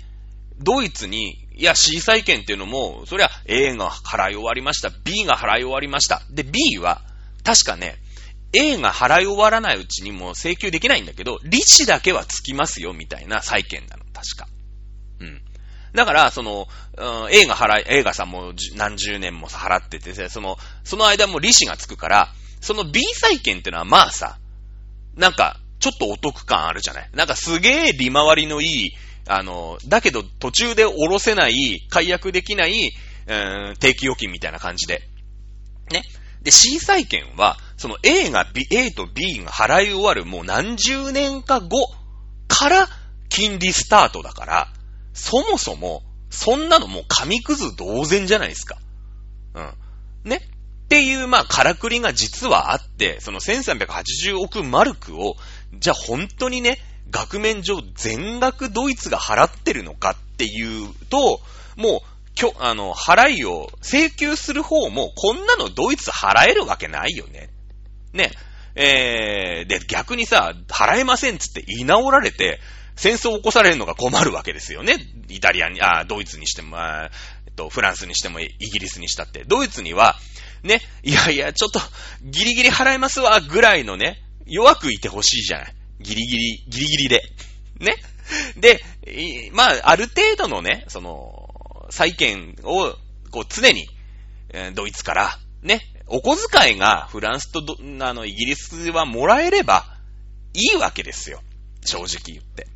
[0.59, 4.91] ドイツに、いや、C 債権っていうのも、そりゃ A が払い終わりました。
[5.05, 6.23] B が払い終わりました。
[6.31, 7.01] で、B は、
[7.45, 7.97] 確かね、
[8.53, 14.49] A が払い終わらないうちにも請求できないんだけど、利子だけはつきますよ、みたいな債権なの、確か。
[15.21, 15.41] うん。
[15.95, 22.29] だから、その、うん、A が払い、A がさ、もう何十年もさ払ってて、その、その間も利子がつくから、
[22.61, 24.39] その B 債権ってのはまあさ、
[25.15, 28.93] なんか、ちょっとお得感あるじゃないなんかすげえ利回りのいい、
[29.27, 32.93] あの、だけど途中で下ろせない、解約できない、
[33.27, 35.03] うん、定期預金みたいな感じで。
[35.91, 36.03] ね。
[36.43, 41.93] で、C 債券は、その A が B、A と B が払い終わるもう何十年か後
[42.49, 42.89] から
[43.29, 44.69] 金利スタートだから、
[45.13, 48.79] そもそもそんなのもう紙くず同然じゃないですか。
[49.55, 50.31] うん。
[50.31, 55.37] ねっていう、まあ、からくりが実はあって、その1380億マルクを、
[55.75, 56.79] じゃあ本当にね、
[57.11, 61.41] 額面上全額ドイツが払ってるのかっていうと、
[61.77, 67.49] もう、きょ、あの、払いを請求する方も、こんなのドイツ払えるわけないよね。
[68.13, 68.31] ね。
[68.75, 72.61] えー、で、逆にさ、払えませんっつって言い直られて、
[72.95, 74.97] 戦争を起こされるのが困るわけですよね。
[75.29, 79.45] イタリアに、あ、ドイツにしても、えっと、フランスにしても、イギリスにしたって。
[79.47, 80.17] ドイツには、
[80.63, 81.81] ね、いやいや、ちょっと、
[82.23, 85.76] ギリギリ払いますわ、ぐらいのね、弱くいてほしいじゃない。
[86.01, 87.23] ギリギリ、ギリギリで。
[87.81, 87.97] ね。
[88.57, 88.81] で、
[89.53, 92.95] まあ、ある程度のね、その、債権を、
[93.31, 93.89] こう、常に、
[94.75, 97.63] ドイツから、ね、お小遣いがフランスと
[98.01, 99.85] あの、イギリスはもらえれば、
[100.55, 101.41] いいわけですよ。
[101.85, 102.67] 正直言って。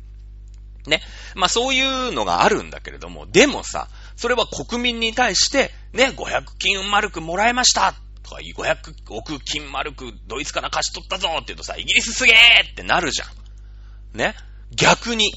[0.87, 1.01] ね。
[1.35, 8.75] まあそういうのがあるんだけれども、でもさ、それは国民に対して、ね、500金マルクもらえましたとか、500
[9.09, 12.35] 億金丸くドイツから貸し取ったぞって言うとさ、イギリスすげえ
[12.71, 14.17] ってなるじゃん。
[14.17, 14.35] ね？
[14.75, 15.31] 逆に、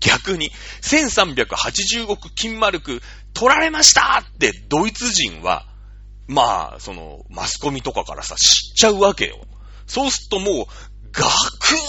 [0.00, 0.50] 逆に、
[0.82, 3.02] 1380億金丸く
[3.34, 5.66] 取られましたってドイツ人は、
[6.26, 9.44] まあ、その、マスコミとかからさ、知っちゃうわけよ。
[9.86, 10.66] そうするともう、
[11.12, 11.30] ガク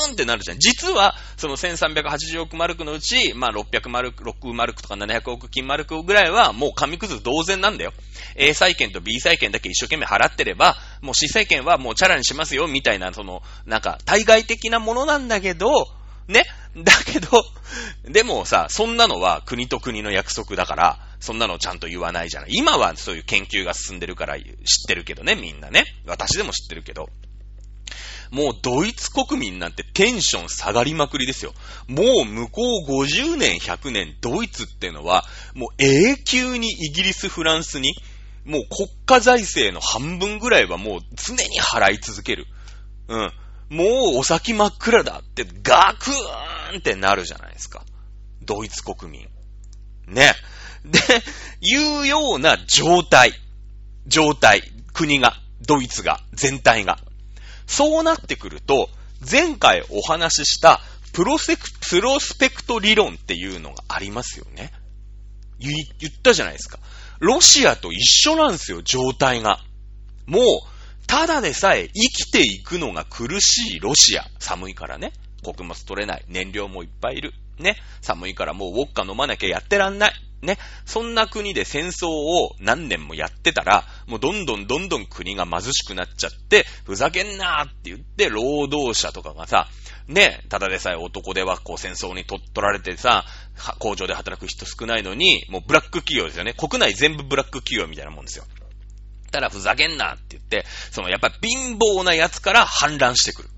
[0.08, 0.60] ーンってなるじゃん。
[0.60, 7.94] 実は、その1380億マルクのうち、まあ600マルク、6マルクとか700億金マルクぐらいはもう紙くず同然なんだよ。
[8.36, 15.88] A 債券と B 債券だけ一生懸命払ってれば、もう C 債券はもうチャラにしますよ、みたいな、その、なんか、対外的なものなんだけど、
[16.28, 16.44] ね？
[16.76, 17.30] だけど、
[18.06, 22.50] でもさ、そんなのは国と国の約束だから、そんなのちゃんと言わないじゃない。
[22.54, 24.46] 今はそういう研究が進んでるから知っ
[24.88, 25.86] てるけどね、みんなね。
[26.06, 27.10] 私でも知ってるけど。
[28.34, 31.54] もうドイツ国民なんてテンション下がりまくりですよ。
[31.88, 37.94] もう向こう50年、100年、ドイツってのは、もう永久にイギリス、フランスに、
[38.44, 42.48] もう国家財政の半分ぐらいはもう常に払い続ける。
[43.08, 43.32] うん。
[43.70, 43.84] も
[44.16, 47.86] うお先真っ暗だってガクーンってなるじゃないですか。
[48.42, 49.30] ドイツ国民。
[50.08, 50.34] ね。
[50.86, 51.00] で、
[51.62, 53.32] いうような状態。
[54.08, 54.64] 状態。
[54.92, 56.98] 国が、ドイツが、全体が。
[57.68, 58.90] そうなってくると、
[59.30, 60.82] 前回お話しした
[61.14, 64.72] プロセク、プロスペクト理論っていうのがありますよね。
[65.60, 65.72] 言
[66.10, 66.80] ったじゃないですか。
[67.20, 69.60] ロシアと一緒なんですよ、状態が。
[70.26, 70.44] もう、
[71.08, 74.26] ただでさえ生きていくのが苦しいロシア。
[74.40, 75.14] 寒いからね。
[75.44, 76.26] 穀物取れない。
[76.28, 77.34] 燃料もいっぱいいる。
[77.60, 77.78] ね。
[78.02, 80.14] 寒いからもうウォッカ飲まなきゃやってらんない。
[80.44, 80.58] ね。
[80.86, 89.68] そんな国で戦争を何年もやってたら、もうどんどんどんどん国が貧しくなっちゃって、ふざけんなーって言って、労働者とかがさ、
[90.08, 93.26] ね、ただでさえ男ではこう戦争に取られてさ、
[93.80, 96.54] 工場で働く人少ないのに、もうブラック企業ですよね。
[96.54, 98.46] 国内全部ブラック企業みたいなもんですよ。
[99.32, 103.50] たらふざけんなーって言って、そのやっぱり貧乏な奴から反乱してくる。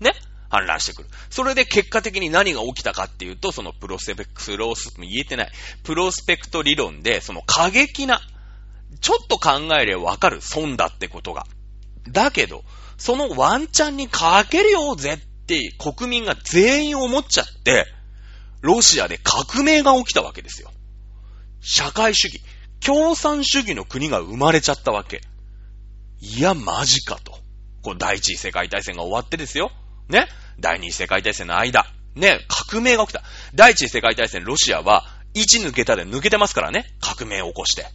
[0.00, 0.12] ね
[0.52, 1.08] 反乱してくる。
[1.30, 5.52] それで結果的に何が起きたかっていうと、そのプロスペクスロース、言えてない。
[5.82, 8.20] プロスペクト理論で、その過激な、
[9.00, 11.46] ちょっと考えればわかる損だってことが。
[12.06, 12.64] だけど、
[12.98, 17.86] そのワンチャンにかけるよぜって国民が全員思っちゃって、
[18.60, 20.70] ロシアで革命が起きたわけですよ。
[21.62, 22.42] 社会主義、
[22.84, 25.22] 共産主義の国が生まれちゃったわけ。
[26.20, 27.38] いや、マジかと。
[27.80, 29.72] この第一次世界大戦が終わってですよ。
[30.08, 30.28] ね。
[30.58, 31.86] 第二次世界大戦の間。
[32.14, 32.38] ね。
[32.48, 33.22] 革命が起きた。
[33.54, 36.86] 第一次世界大戦、ロシアは、一抜けたで抜けてますからね。
[37.00, 37.86] 革命を起こして。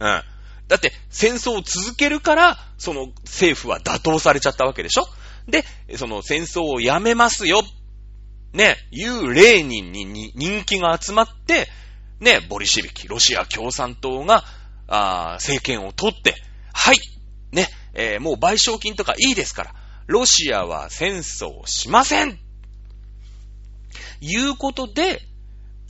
[0.00, 0.22] うん。
[0.68, 5.06] だって、戦争を続けるから、その政府は打倒されちゃったわけでしょ
[5.48, 5.64] で、
[5.96, 7.62] その戦争をやめますよ。
[8.52, 8.76] ね。
[8.90, 11.68] いうレーニンに人気が集まって、
[12.20, 14.44] ね、ボリシビキ、ロシア共産党が、
[14.86, 16.34] あ政権を取って、
[16.72, 16.98] はい、
[17.52, 19.74] ね、えー、もう賠償金とかいいですから、
[20.06, 22.38] ロシアは戦争しません
[24.20, 25.20] いうことで、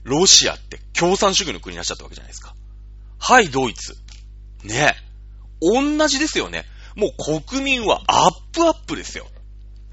[0.02, 2.54] ロシアって共産主義の国になっちゃったわけじゃないですか。
[3.18, 3.94] はい、ドイツ。
[4.64, 5.04] ねえ。
[5.60, 6.64] 同じですよね。
[6.96, 9.26] もう国民はアップアップですよ。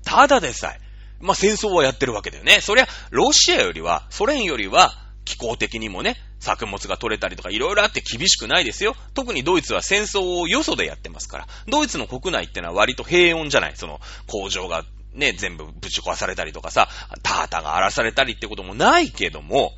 [0.03, 0.81] ただでさえ。
[1.19, 2.61] まあ、戦争はやってるわけだよね。
[2.61, 4.91] そりゃ、ロシアよりは、ソ連よりは、
[5.23, 8.95] 気候的にもね、作物が取れたりとかいろいろあって厳しくないですよ。
[9.13, 11.47] 特にドイツは戦争をよそでやってますから。
[11.67, 13.73] ドイツの国内ってのは割と平穏じゃない。
[13.77, 16.89] その工場がね、全部ぶち壊されたりとかさ、
[17.21, 19.73] タータが荒らされたりってこともないけども、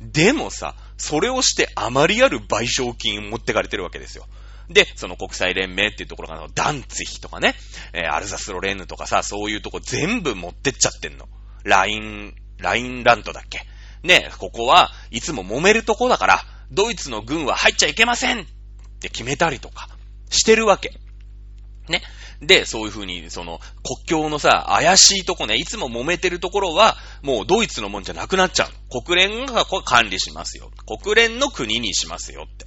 [0.00, 4.26] でもさ、それをしてあまりある賠償金を持ってかれてるわけですよ。
[4.70, 7.54] で、その国際連盟っていうところが、ダンツヒとかね、
[7.92, 11.28] えー、アルザスロレーヌとかさ、そういうとこ全部持ってっちゃってんの。
[11.64, 13.66] ライン、ラインランドだっけ？
[14.02, 18.44] ね、ここはいつも揉めるとこだから、ドイツの軍は入っちゃいけませんっ
[19.00, 19.88] て決めたりとか
[20.30, 20.92] してるわけ。
[21.88, 22.02] ね。
[22.40, 29.02] で、そういう風に、その、国境のさ、怪しいとこね、いつも揉めてるところは、もうドイツのもんじゃなくなっちゃう。
[29.02, 30.70] 国連が管理しますよ。
[31.02, 32.66] 国連の国にしますよって。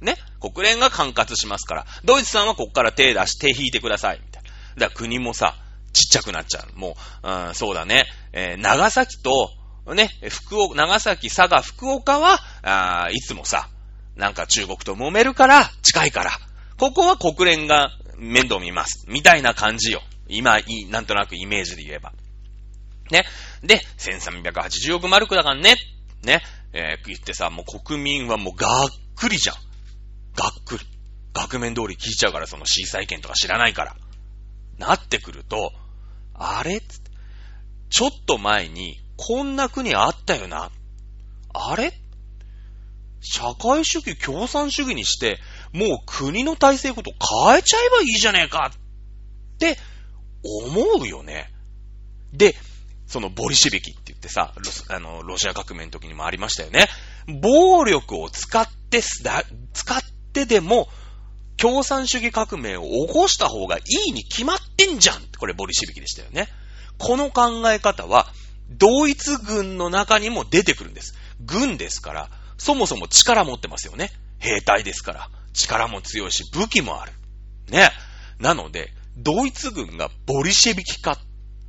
[0.00, 0.16] ね。
[0.40, 4.20] 国連が管轄しますから、ドイツさんはこっから手出し、手引いてください。
[4.24, 4.50] みたいな。
[4.50, 5.56] だから国もさ、
[5.92, 6.78] ちっちゃくなっちゃう。
[6.78, 8.06] もう、うん、そうだね。
[8.32, 9.50] えー、長崎と、
[9.86, 13.68] ね、福岡、長崎、佐賀、福岡は、ああいつもさ、
[14.16, 16.30] なんか中国と揉めるから、近いから。
[16.78, 19.04] ここは国連が面倒見ます。
[19.08, 20.02] みたいな感じよ。
[20.28, 22.12] 今、いい、なんとなくイメージで言えば。
[23.10, 23.24] ね。
[23.62, 25.76] で、1380億マルクだからね。
[26.22, 26.42] ね。
[26.72, 29.56] えー、言ってさ、もう国民はもうがっくりじゃん。
[30.36, 30.86] がっくり。
[31.34, 33.96] 額面通り聞いちゃうから、その C 債券とか知らないから。
[34.78, 35.72] なってくると、
[36.34, 36.80] あれ？
[37.90, 40.70] ちょっと前に、こんな国あったよな。
[41.54, 41.92] あれ？
[43.20, 45.38] 社会主義、共産主義にして、
[45.72, 47.12] もう国の体制こと
[47.46, 49.78] 変えちゃえばいいじゃねえかって
[50.42, 51.52] 思うよね。
[52.32, 52.56] で、
[53.06, 56.88] そのボリシビキって言ってさ、ロあの、ロシア革命の時にもありましたよね。
[57.40, 60.88] 暴力を使って、使ってでも、
[61.58, 66.48] 共産主義革命を起こした方がいいに決まってんじゃんこれボリシビキでしたよね。
[66.98, 68.26] この考え方は、
[68.78, 71.14] 同一軍の中にも出てくるんです。
[71.40, 74.10] 軍ですから、そもそも力持ってますよね。
[74.38, 75.30] 兵隊ですから。
[75.52, 77.12] 力も強いし、武器もある。
[77.68, 77.90] ね。
[78.38, 81.18] なので、ドイツ軍がボリシェビキ化。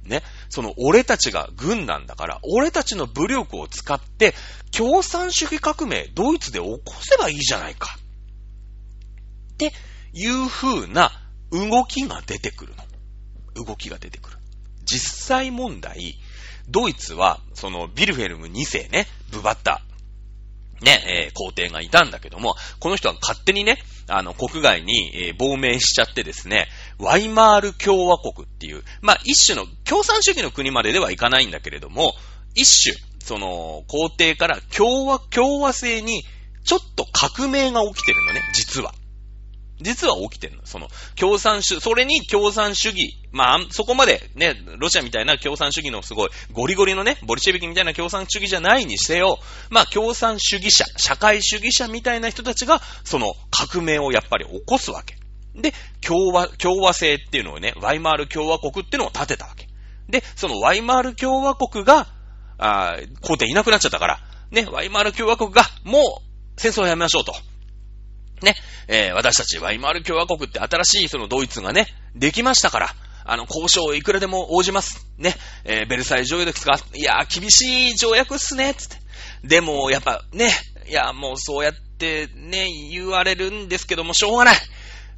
[0.05, 0.21] ね。
[0.49, 4.33] その俺たちが軍なんだから、俺たちの武力を使って、
[4.71, 7.97] 共産主義革命、ドイツで起こせばいいじゃないか。
[9.53, 9.73] って
[10.13, 11.11] いう風な
[11.51, 13.65] 動きが出てくるの。
[13.65, 14.37] 動きが出てくる。
[14.83, 16.19] 実際問題、
[16.69, 19.81] ドイツは、そのビルフェルム2世ね、ブバッタ、
[20.81, 26.67] ね、えー、皇帝がいたんだけども、この人は勝手にね、あの、国外に、えー、亡命しちゃってですね、
[26.99, 32.13] ワイマール共和国っていう、まあ、一種の共産主義の国までではいかないんだけれども、
[32.53, 36.23] 一種、その、皇帝から共和、共和制に、
[36.65, 38.93] ちょっと革命が起きてるのね、実は。
[39.83, 40.65] 実は起きてるの。
[40.65, 43.19] その、共産主、それに共産主義。
[43.31, 55.15] まあ、そこまでね、ロシアみたいな共産主義のすごいゴリゴリのね、ボリシェビキみたいな共産主義じゃないにせよ、まあ、共産主義者、社会主義者みたいな人たちが、その革命をやっぱり起こすわけ。
[55.55, 59.67] で、共和、共和制っていうのをね、ワイマール共和国っていうのを立てたわけ。
[60.09, 62.07] で、そのワイマール共和国が、
[62.57, 64.19] ああ皇帝いなくなっちゃったから、
[64.51, 66.03] ね、ワイマール共和国が、もう、
[66.57, 67.33] 戦争をやめましょうと。
[68.43, 68.55] ね、
[68.87, 72.89] えー、私たちワイマール共和国って新しいそのドイツがね、できましたから、
[73.25, 75.07] あの、交渉いくらでも応じます。
[75.17, 76.77] ね、えー、ベルサイユ条約ですか？
[76.93, 78.97] いやー、厳しい条約っすね、つって。
[79.43, 80.51] でも、やっぱね、
[80.87, 84.57] いや、もうそうやってね、言われるんですけども、しょうがない。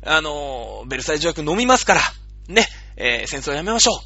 [0.05, 2.01] あのー、ベルサイユ条約飲みますから、
[2.47, 3.97] ね、えー、戦争やめましょう。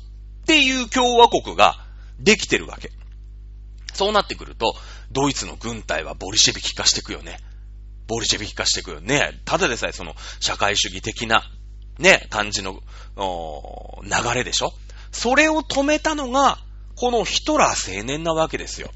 [0.44, 1.76] っていう共和国が
[2.20, 2.92] できてるわけ。
[3.94, 4.78] そうなってくると、
[5.12, 7.40] ドイツの軍隊はボリシェビキ化していくよね。
[8.10, 9.40] ボリシェビキ化していくよね。
[9.46, 11.44] ただでさえその社会主義的な、
[12.00, 12.82] ね、感じの、
[13.16, 14.74] 流れでしょ？
[15.12, 16.58] それを止めたのが、
[16.96, 18.90] このヒトラー青年なわけですよ。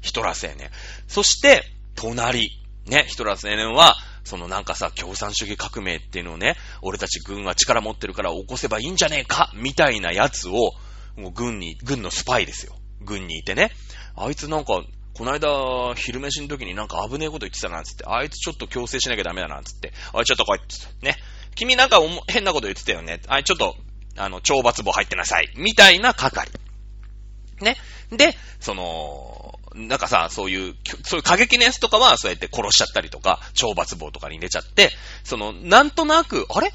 [0.00, 0.70] ヒトラー青年。
[1.08, 2.50] そして、隣。
[2.86, 10.52] ね、ヒトラー青年は、そのなんかさ、共産主義革命っていうのをね、俺たち軍は力持ってるから起こせばいいんじゃねえかみたいなやつを、
[11.16, 12.76] もう軍に、軍のスパイですよ。
[13.00, 13.70] 軍にいてね。
[14.16, 14.82] あいつなんか、
[15.14, 21.16] この間、昼飯の時になんか危ねえこと言ってたな、つって、あいつちょっと強制しなきゃダメだな、つって、あいちょっと来い、つって、ね。
[21.54, 21.98] 君なんか
[22.28, 23.20] 変なこと言ってたよね。
[23.28, 23.76] あいちょっと、
[24.16, 25.52] あの、懲罰棒入ってなさい。
[25.56, 26.50] みたいな係。
[27.60, 27.76] ね。
[28.10, 34.90] で、その、なんかさ、そういう、そういう過激なやつとかは、そうやって殺しちゃったりとか、懲罰棒とかに入れちゃって、
[35.24, 36.72] その、なんとなく、あれ？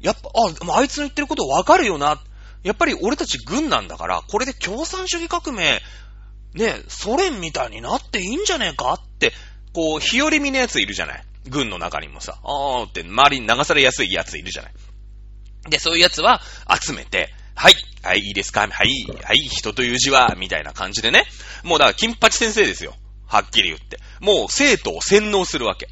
[0.00, 0.30] やっぱ、
[0.72, 2.22] あ、あいつの言ってることわかるよな。
[2.62, 5.82] やっぱり俺たち軍なんだから、これで共産主義革命
[6.54, 9.32] ね、ソ連みたいになっていいんじゃねえかって、
[9.72, 11.24] こう、日和見のやついるじゃない？
[11.48, 14.72] 軍の中にもさ、あーって周りに流されやすいやついるじゃない？
[15.68, 16.40] で、そういうやつは
[16.80, 18.60] 集めて、はい、はい、いいですか？
[18.60, 21.24] はい、はい、人という字は、みたいな感じでね。
[21.64, 22.94] もうだから、金八先生ですよ。
[23.26, 23.98] はっきり言って。
[24.20, 25.88] もう生徒を洗脳するわけ。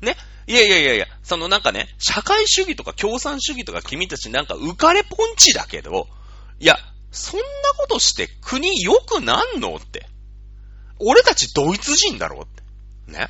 [0.00, 0.16] ね？
[0.48, 6.08] いやいやいやいや、そのなんかね、社会主義とか共産主義とか君たちなんか浮かれポンチだけど、
[6.58, 6.76] いや、
[7.12, 7.44] そんな
[7.78, 10.08] ことして国良くなんのって。
[10.98, 13.12] 俺たちドイツ人だろって。
[13.12, 13.28] ね。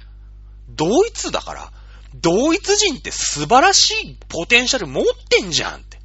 [0.68, 1.72] ドイツだから、
[2.14, 5.99] ドイツ人って素晴らしいポテンシャル持ってんじゃんって。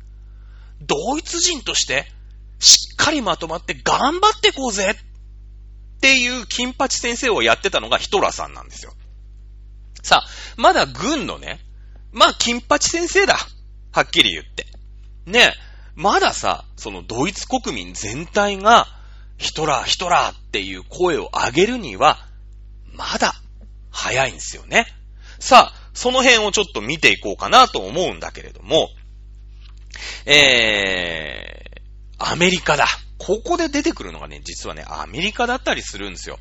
[0.82, 2.08] ドイツ人として、
[2.60, 4.96] しっかりまとまって頑張ってこうぜ
[5.98, 8.94] っていう金八先生をやってたのがヒトラーさんなんですよ。
[10.02, 11.60] さあ、まだ軍のね、
[12.12, 13.38] まあ、金八先生だ。
[13.92, 14.66] はっきり言って。
[15.26, 15.54] ね
[15.98, 18.86] まださ、そのドイツ国民全体が、
[19.38, 22.20] ヒトラー、ヒトラーっていう声を上げるには、
[22.94, 23.34] まだ
[23.90, 24.86] 早いんですよね。
[25.40, 28.90] さあ、その辺をちょっと見ていこうかなと思うんだけれども、
[30.28, 32.86] えー、アメリカだ。
[33.18, 36.38] ここで出てくるのがね、実はね、アメリカだったりするんですよ。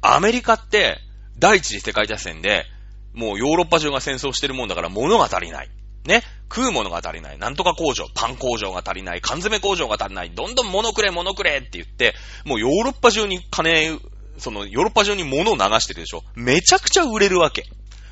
[0.00, 0.98] アメリカって、
[1.38, 2.66] 第一次世界大戦で、
[3.14, 5.70] もうヨーロッパ中が戦争してるもんだから物が足りない。
[6.08, 6.22] ね。
[6.50, 7.38] 食うものが足りない。
[7.38, 9.20] なんとか工場、パン工場が足りない。
[9.20, 10.30] 缶詰工場が足りない。
[10.30, 13.98] どんどん物くれ、物くれって言って、もうヨーロッパ中に金、
[14.38, 16.24] そのヨーロッパ中に物を流してるでしょ。
[16.34, 17.64] めちゃくちゃ売れるわけ。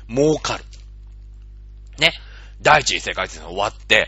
[0.07, 0.63] 儲かる。
[1.97, 2.13] ね。
[2.61, 4.07] 第一次世界大戦終わって、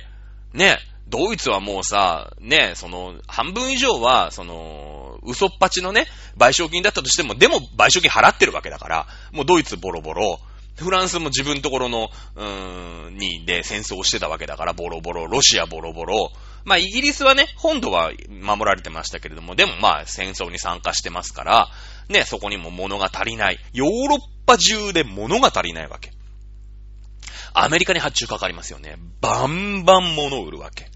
[0.53, 0.77] ね。
[1.07, 6.05] ドイツはもうさ、ね、その、半分以上は、その、嘘っぱちのね、
[6.37, 10.39] 賠償金だったとしても、でも賠償金払ってるわけだから、もうドイツボロボロ、
[10.79, 16.31] フランスも自分ところの、うーん、に、で戦争をしてたわけだから、ボロボロ、ロシアボロボロ。
[16.65, 21.67] まあ、イギリスはね、本土は守られてましたけれども、でもまあ、戦争に参加してますから、
[22.09, 23.59] ね、そこにも物が足りない。
[23.73, 26.11] ヨーロッパ中で物が足りないわけ。
[27.53, 28.97] アメリカに発注かかりますよね。
[29.21, 30.87] バンバン物を売るわけ。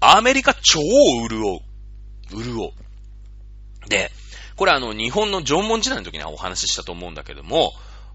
[0.00, 0.80] アメリカ超
[1.28, 2.42] 潤う。
[2.42, 3.88] 潤う。
[3.88, 4.10] で、
[4.56, 7.72] これあの、日本の縄文時代の時にはお話ししたと思うんだけども、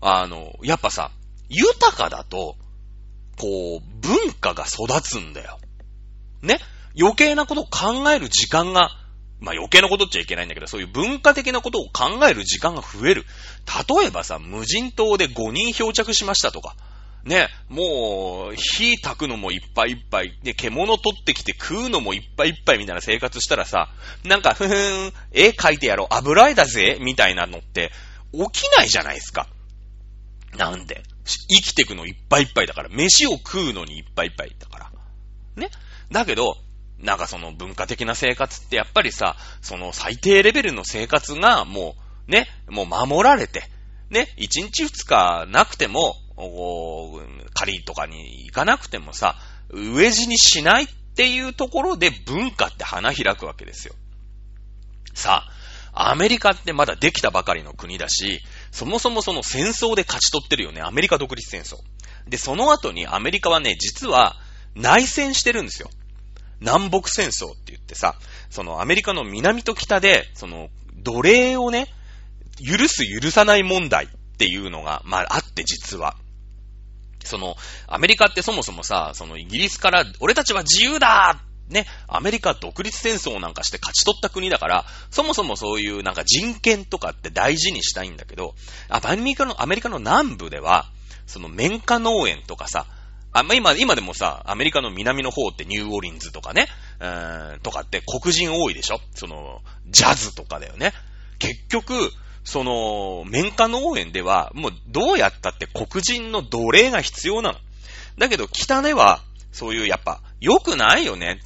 [0.07, 1.09] あの、やっぱさ、
[1.49, 2.55] 豊かだと、
[3.39, 5.59] こう、文化が育つんだよ。
[6.43, 6.59] ね？
[6.97, 8.91] 余計なことを考える時間が、
[9.39, 13.25] まあ余計なことっちゃいけないんだけど、そういう文化的なことを考える時間が増える。
[13.89, 16.75] 例えばさ、無人島で5人漂着しましたとか、
[17.23, 23.89] ね、もう、火炊くのもいっぱいいっぱい、で、獣取ってきて食うのもいっぱいいっぱいみたいな生活したらさ、
[24.23, 27.91] なんか、ふふん、絵描いてやろう、油絵だぜ、みたいなのって、
[28.31, 29.47] 起きないじゃないですか。
[30.55, 31.03] なんで？
[31.49, 32.89] 生きてくのいっぱいいっぱいだから。
[32.89, 34.91] 飯を食うのにいっぱいいっぱいだから。
[35.55, 35.69] ね？
[36.11, 36.57] だけど、
[36.99, 41.95] なんかその文化的な生活ってやっぱりさ、その最低レベルの生活がも
[42.27, 43.63] う、ね、もう守られて、
[44.09, 46.15] ね、1日2日なくても、
[47.53, 49.35] 狩りとかに行かなくてもさ、
[49.71, 53.95] 飢え死にしないっていうところで文化って花開くわけですよ。
[55.13, 55.47] さ
[55.93, 58.41] あ、アメリカってまだできたばかりの国だし、
[58.75, 60.81] そもそもその戦争で勝ち取ってるよね。
[60.81, 61.77] アメリカ独立戦争。
[62.27, 64.35] で、その後にアメリカはね、実は
[64.75, 65.89] 内戦してるんですよ。
[66.59, 68.15] 南北戦争って言ってさ、
[68.49, 71.87] そのアメリカの南と北で、その奴隷をね、
[72.59, 74.07] 許す許さない問題っ
[74.37, 76.17] ていうのが、まああって実は。
[77.23, 77.55] その、
[77.87, 88.55] アメリカってそもそもさ、そのイギリスから、俺たちは自由だね、アメリカ独立戦争なんかして勝ち取った国だから、そもそもそういうなんか人権とかって大事にしたいんだけど、
[88.89, 90.89] アメリカの、アメリカの南部では、
[91.25, 92.85] その綿花農園とかさ、
[93.31, 96.67] あ、まあ、今、今でもさ、アメリカの南の方ってニューオリンズとかね、
[97.01, 99.01] うーん、とかって黒人多いでしょ？
[99.13, 100.93] その、ジャズとかだよね。
[101.39, 102.11] 結局、
[102.45, 107.59] その、綿花農園では、もうどうやったって黒人の奴隷が必要なの。
[108.17, 111.41] だけど北では、そういうやっぱ、良くないよね。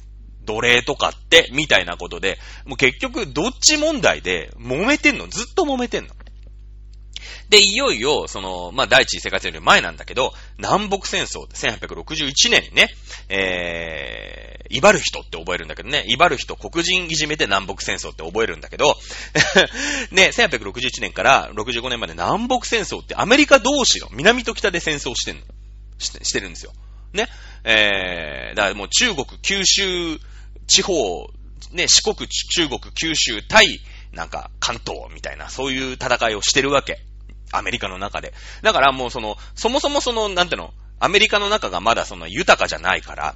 [0.50, 5.28] 奴隷とかって、みたいなことで、もう結局どっち問題で揉めてんの？
[5.28, 6.14] ずっと揉めてんの？
[7.50, 12.88] で、いよいよ、その、まあ、第一次世界戦より前なんだけど、南北戦争、1861年にね、
[13.28, 18.96] えー、威張る人って覚えるんだけどね、威張る人、黒人いじめて南北戦争って覚えるんだけど、
[20.12, 25.42] ね、1861年から65年まで南北戦争ってアメリカ同士の南と北で戦争してんの。
[25.98, 26.72] して、してるんですよ。
[27.12, 27.28] ね？
[27.64, 30.20] えー、だからもう中国、九州
[30.70, 31.28] 地方、
[31.72, 33.80] ね、四国、中国、九州、対、
[34.12, 37.00] なんか、関東みたいな、そういう戦いをしてるわけ。
[37.52, 38.32] アメリカの中で。
[38.62, 43.34] だからもうその、そもそもその、なんていうの、アメリカの中がまだその豊かじゃないから、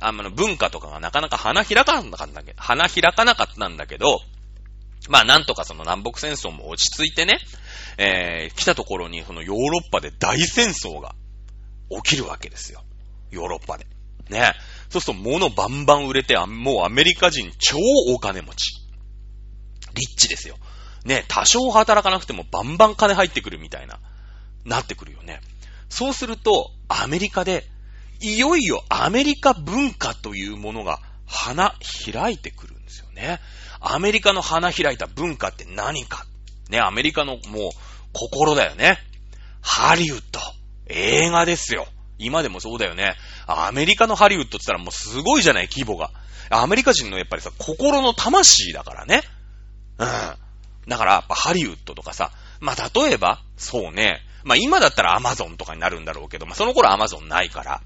[0.00, 4.20] あの文化とかがなかなか花開かなかったんだけど、花開かなかったんだけど、
[5.08, 7.38] まあなんとかその南北戦争も落ち着いてね、
[7.98, 11.14] えー、来たところにそのヨーロッパで大戦争が
[11.90, 12.82] 起きるわけですよ。
[13.30, 13.86] ヨーロッパで。
[14.30, 14.54] ね。
[14.92, 17.78] そうすると物バンバン売れて、もうアメリカ人超
[18.08, 18.74] お金持ち。
[19.94, 20.56] リッチですよ。
[21.06, 23.98] ね、多少働かなくてもバンバン金入ってくるみたいな、
[24.66, 25.40] なってくるよね。
[25.88, 27.64] そうすると、アメリカで、
[28.20, 31.74] いよいよアメリカ文化というものが花
[32.12, 33.40] 開いてくるんですよね。
[33.80, 36.26] アメリカの花開いた文化って何か。
[36.68, 37.70] ね、アメリカのもう
[38.12, 38.98] 心だよね。
[39.62, 40.40] ハリウッド。
[40.86, 41.86] 映画ですよ。
[42.24, 43.14] 今でもそうだよね。
[43.46, 46.10] アメリカのハリウッドって言ったらもうすごいじゃない、規模が。
[46.50, 49.22] アメリカ人のやっぱりさ、心の魂だからね。
[49.98, 50.08] うん。
[50.88, 57.80] だから、やっぱハリウッドとかさ、まあ、例えば、そうね、まあ今だったらアマゾンとかになるんだろうけど、まあその頃アマゾンないから、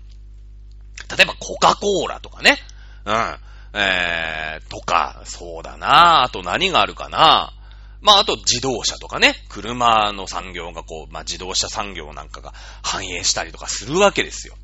[1.16, 2.56] 例えばコカ・コーラとかね。
[3.04, 3.38] うん。
[3.78, 7.52] えー、とか、そうだなあと何があるかな
[8.00, 14.54] まあ、あと自動車とかね、車の産業がこう、まあ自動車産業なんかが反映したりとかするわけですよ。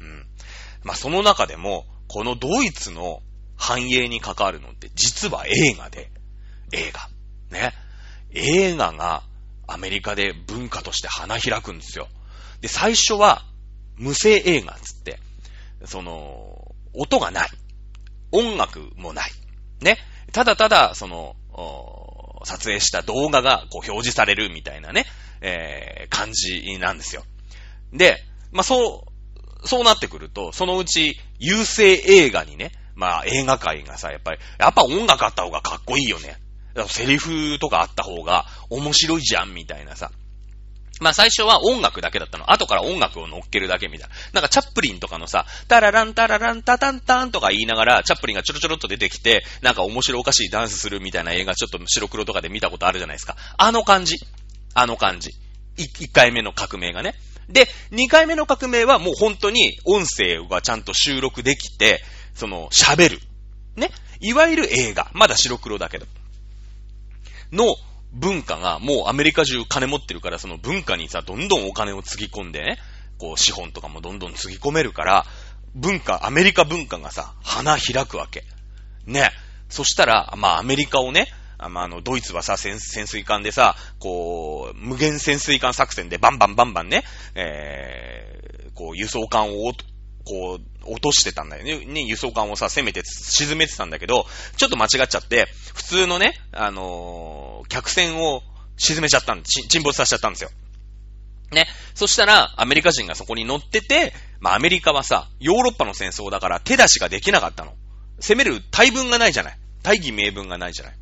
[0.00, 0.26] うん。
[0.82, 3.22] まあその中でも、このドイツの
[3.56, 6.10] 繁栄に関わるのって実は映画で、
[6.72, 7.08] 映画。
[7.50, 7.74] ね。
[8.32, 9.22] 映画が
[9.66, 12.08] アメリカで文化として花開くんですよ。
[12.60, 13.44] で、最初は
[13.96, 15.20] 無声映画つって、
[15.84, 17.48] その、音がない。
[18.32, 19.30] 音楽もない。
[19.80, 19.98] ね。
[20.32, 21.36] ただただ、その、
[22.44, 25.06] 撮影した動画がこう表示されるみたいなね、
[25.40, 27.24] えー、感じなんですよ。
[27.92, 28.22] で、
[28.52, 29.06] まあ、そ
[29.62, 36.36] う、そうなってくると、そのうち、優勢映画にね、まあ、映画界がさ、やっぱり、やっぱ音楽あった方がかっこいいよね。
[36.86, 40.10] セリフとかあった方が面白いじゃん、みたいなさ。
[41.00, 42.52] まあ最初は音楽だけだったの。
[42.52, 44.14] 後から音楽を乗っけるだけみたいな。
[44.34, 53.36] なんかチャップリンとかのさ、タラランタラランタタンタンとか言いながら、チャップリンがちょろちょろっと出てきて、なんか面白おかしいダンスするみたいな映画ちょっと白黒とかで見たことあるじゃないですか。
[53.56, 54.16] あの感じ。
[54.74, 55.30] あの感じ。
[55.78, 57.14] 1回目の革命がね。
[57.48, 62.02] で、2回目の革命はもう本当に音声がちゃんと収録できて、
[62.34, 63.20] その、喋る。
[63.76, 63.90] ね。
[64.20, 65.10] いわゆる映画。
[65.14, 66.06] まだ白黒だけど。
[67.52, 67.74] の、
[68.12, 72.78] 文化がもうアメリカ中金持ってるから、その文化にさ、どんどんお金をつぎ込んでね、
[73.18, 75.26] こう資本とかもどんどんつぎ込めるから、
[75.74, 78.44] 文化、アメリカ文化がさ、花開くわけ。
[79.06, 79.30] ね。
[79.68, 81.28] そしたら、まあアメリカをね、
[81.62, 87.04] あまあ、あの、ドイツはさ、潜水艦でさ、こう、無限潜水艦作戦でバンバンバンバンね、
[87.34, 89.72] えー、こう、輸送艦を
[90.30, 91.84] こう、落としてたんだよね。
[91.84, 94.26] ね、輸送艦をさ、攻めて、沈めてたんだけど、
[94.56, 98.42] ちょっと間違っちゃって、普通のね、あのー、客船を
[98.76, 100.50] 沈めちゃったん沈没させちゃったんですよ。
[101.50, 101.66] ね。
[101.96, 107.74] そしたら、アメリカ人がそこに乗ってて、まあ、アメリカはさ、ヨーロッパの戦争だから手出しができなかったの。
[108.20, 109.58] 攻める大分がないじゃない。
[109.82, 110.94] 大義名分がないじゃない。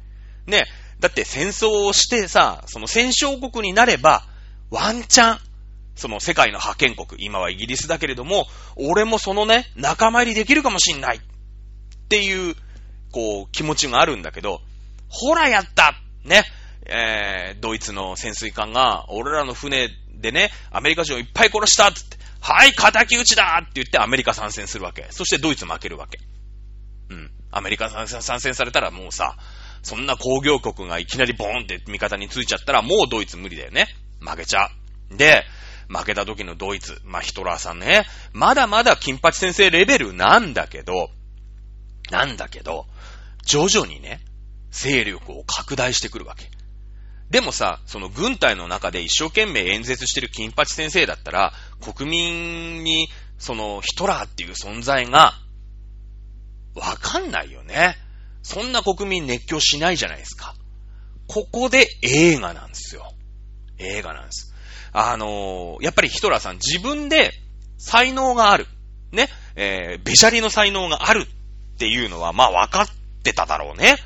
[0.46, 0.64] ね。
[1.00, 4.24] だって戦争をしてさ、その戦勝国になれば、
[4.70, 5.38] ワンチャン、
[5.98, 8.46] その世界の覇権国、今はイギリスだけれども、
[8.76, 11.20] 俺もそのね、仲間入りできるかもしんないっ
[12.08, 12.54] ていう、
[13.10, 14.60] こう、気持ちがあるんだけど、
[15.08, 15.94] ほらやった
[16.24, 16.44] ね、
[16.86, 25.06] えー、ドイツの潜水艦が、俺らの船でね、アメリカ人をいっぱい殺したっつって、はい、仇討ちだって言ってアメリカ参戦するわけ。
[25.10, 26.20] そしてドイツ負けるわけ。
[27.10, 27.30] うん。
[27.50, 29.36] アメリカ参戦されたらもうさ、
[29.82, 33.86] そんな工業国がいきなりボーンって味方についちゃったらもうドイツ無理だよね。
[34.20, 34.70] 負けちゃ
[35.10, 35.16] う。
[35.16, 35.44] で、
[35.88, 41.10] 負けた時のドイツ、まあ、ヒトラーさんね、まだまだ金八先生レベルなんだけど、
[42.10, 42.86] なんだけど、
[43.44, 44.20] 徐々にね、
[44.70, 46.50] 勢力を拡大してくるわけ。
[47.30, 53.08] でもさ、その軍隊の中で一生懸命演説してる金八先生だったら、国民に、
[53.38, 55.34] そのヒトラーっていう存在が、
[56.74, 57.96] わかんないよね。
[58.42, 60.54] そんな国民熱狂しないじゃないですか。
[61.26, 63.12] ここで映画なんですよ。
[63.78, 64.47] 映画なんです。
[65.00, 67.32] あのー、やっぱりヒトラーさん自分で
[67.76, 68.66] 才能がある。
[69.12, 69.28] ね。
[69.54, 72.88] えー、べしゃりの才能があるっていうのは、まあ分かっ
[73.22, 73.96] てただろうね。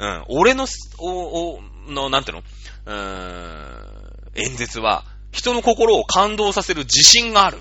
[0.00, 0.24] うん。
[0.28, 0.66] 俺の、
[0.98, 2.42] お、お、の、なんていうの？
[2.86, 7.58] うーん、演説は、人の心を感動させる自信がある。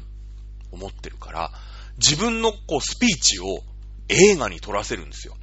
[0.72, 1.52] 思ってるから、
[1.98, 3.62] 自分のこうスピーチを
[4.08, 5.36] 映画に撮らせるんですよ。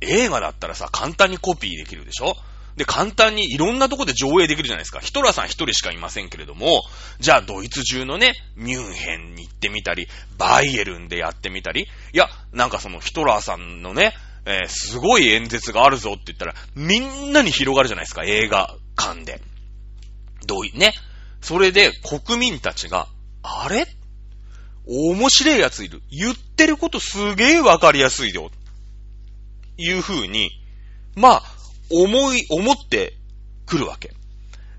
[0.00, 2.34] 映画だったらさ、簡単にコピーできるでしょ？
[2.76, 5.00] で、簡単にいろんなとこで上映できるじゃないですか。
[5.00, 6.82] ヒトラーさん一人しかいませんけれども、
[7.20, 10.08] じゃあドイツ中のね、ミュンヘンに行ってみたり、
[10.38, 14.14] バイエルンでやってみたり、いや、なんかそのヒトラーさんのね、
[14.44, 19.40] えー、すごい演説があるぞって言ったら、みんなに広がるじゃないですか、映画館で。
[20.46, 20.94] どうい、ね。
[21.40, 23.06] それで国民たちが、
[23.42, 23.86] あれ？
[24.86, 26.02] 面白いやついる。
[26.10, 28.50] 言ってることすげえわかりやすいよ。
[29.76, 30.50] いう風に、
[31.14, 31.42] まあ、
[31.90, 33.14] 思い、思って
[33.66, 34.12] くるわけ。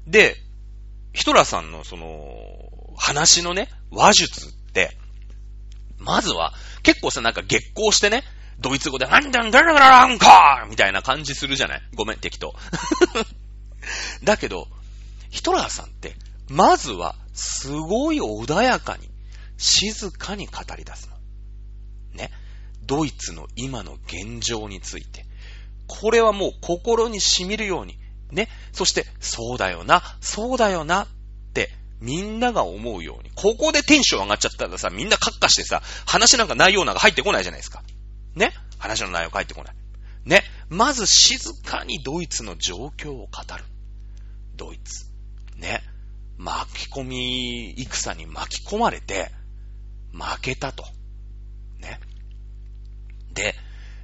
[0.07, 0.35] で、
[1.13, 2.37] ヒトラーさんのその、
[2.97, 4.97] 話のね、話術って、
[5.97, 8.23] まずは、結構さ、なんか月光してね、
[8.59, 11.81] ドイツ語で、なんだんだららんかーみたいな感じするじゃない？
[11.95, 12.53] ごめん、適当。
[14.23, 14.67] だけど、
[15.29, 16.15] ヒトラーさんって、
[16.49, 19.09] まずは、すごい穏やかに、
[19.57, 21.17] 静かに語り出すの。
[22.17, 22.31] ね？
[22.85, 25.25] ドイツの今の現状について、
[26.01, 27.99] これはもう心に染みるように、
[28.31, 28.49] ね。
[28.71, 31.07] そして、そうだよな、そうだよなっ
[31.53, 31.69] て、
[32.01, 33.31] みんなが思うように。
[33.35, 37.83] ここでテンション上がっちゃったらさ、みんなカッカしてさ、話なんか内容なんか入ってこないじゃないですか。
[38.35, 39.75] ね話の内容入ってこない。
[40.25, 40.43] ね。
[40.69, 43.63] まず静かにドイツの状況を語る。
[44.55, 45.05] ドイツ。
[45.57, 45.83] ね。
[46.37, 49.31] 巻き込み戦に巻き込まれて、
[50.11, 50.83] 負けたと。
[51.79, 51.99] ね。
[53.33, 53.55] で、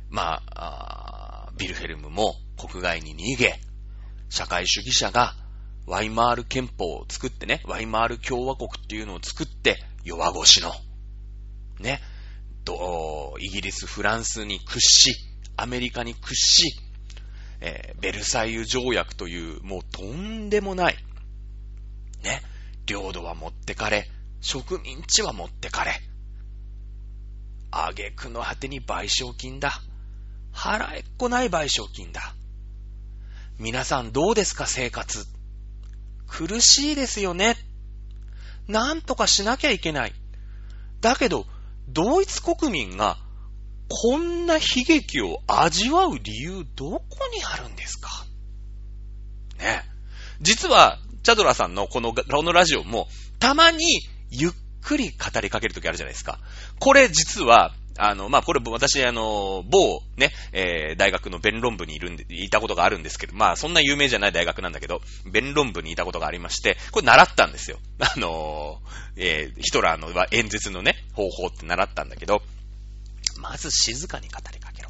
[0.10, 1.29] まあ、あ
[1.60, 3.60] ビルヘルムも国外に逃げ、
[4.30, 5.36] 社会主義者が
[5.86, 10.72] ワイマール憲法を作ってね、ワイマール共和国っていうのを作って、弱腰の、
[11.80, 12.00] ね、
[12.64, 15.16] と、イギリス、フランスに屈し、
[15.58, 16.80] アメリカに屈し、
[17.60, 20.98] えー、ベルサイユ条約という、もうとんでもない、
[22.24, 22.42] ね、
[22.86, 26.00] 領土は持ってかれ、植民地は持ってかれ、
[27.72, 29.82] 挙句の果てに賠償金だ。
[30.54, 32.34] 払えっこない賠償金だ。
[33.58, 35.26] 皆さんどうですか生活。
[36.28, 37.58] 苦しいですよね。
[38.68, 40.14] なんとかしなきゃいけない。
[41.02, 41.46] だけど、
[41.88, 43.18] ドイツ国民が
[43.90, 48.10] こんな悲劇を味わう理由どこにあるんですか
[49.58, 49.84] ね。
[50.42, 53.08] 実は、チャドラさんのこのこのラジオも、
[53.40, 56.40] たまにゆっくり語りかけるときあるじゃないですか。
[56.80, 67.80] これ実は、あの、まあ、これ私、あの、某ね、えー、大学の弁論部にいるんで、いたことがあるんですけど、まあ、そんな有名じゃない大学なんだけど、弁論部にいたことがありまして、これ習ったんですよ。
[68.00, 68.82] あの
[69.16, 72.42] えー、ヒトラーの演説のね、方法って習ったんだけど、
[73.38, 74.90] まず静かに語りかけろ。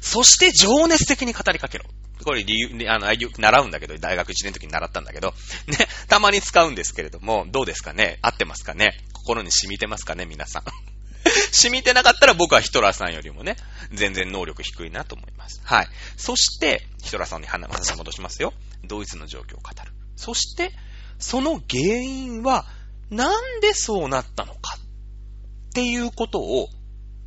[0.00, 1.84] そして情熱的に語りかけろ。
[2.24, 5.34] これ理由、あの、習うんだけど、大学1年の時に習ったんだけど、
[5.66, 8.18] ね、たまに使うんですけれども、どうですかね？
[8.22, 8.98] 合ってますかね？
[9.12, 10.26] 心に染みてますかね？
[10.26, 10.62] 皆さん。
[11.52, 13.56] 染みてなかったら僕はヒトラーさんよりもね、
[13.92, 15.60] 全然能力低いなと思います。
[15.64, 15.88] はい。
[16.16, 18.52] そして、ヒトラーさんに話戻しますよ。
[18.84, 19.92] ドイツの状況を語る。
[20.16, 20.72] そして、
[21.18, 22.66] その原因は、
[23.10, 26.68] なんでそうなったのかっていうことを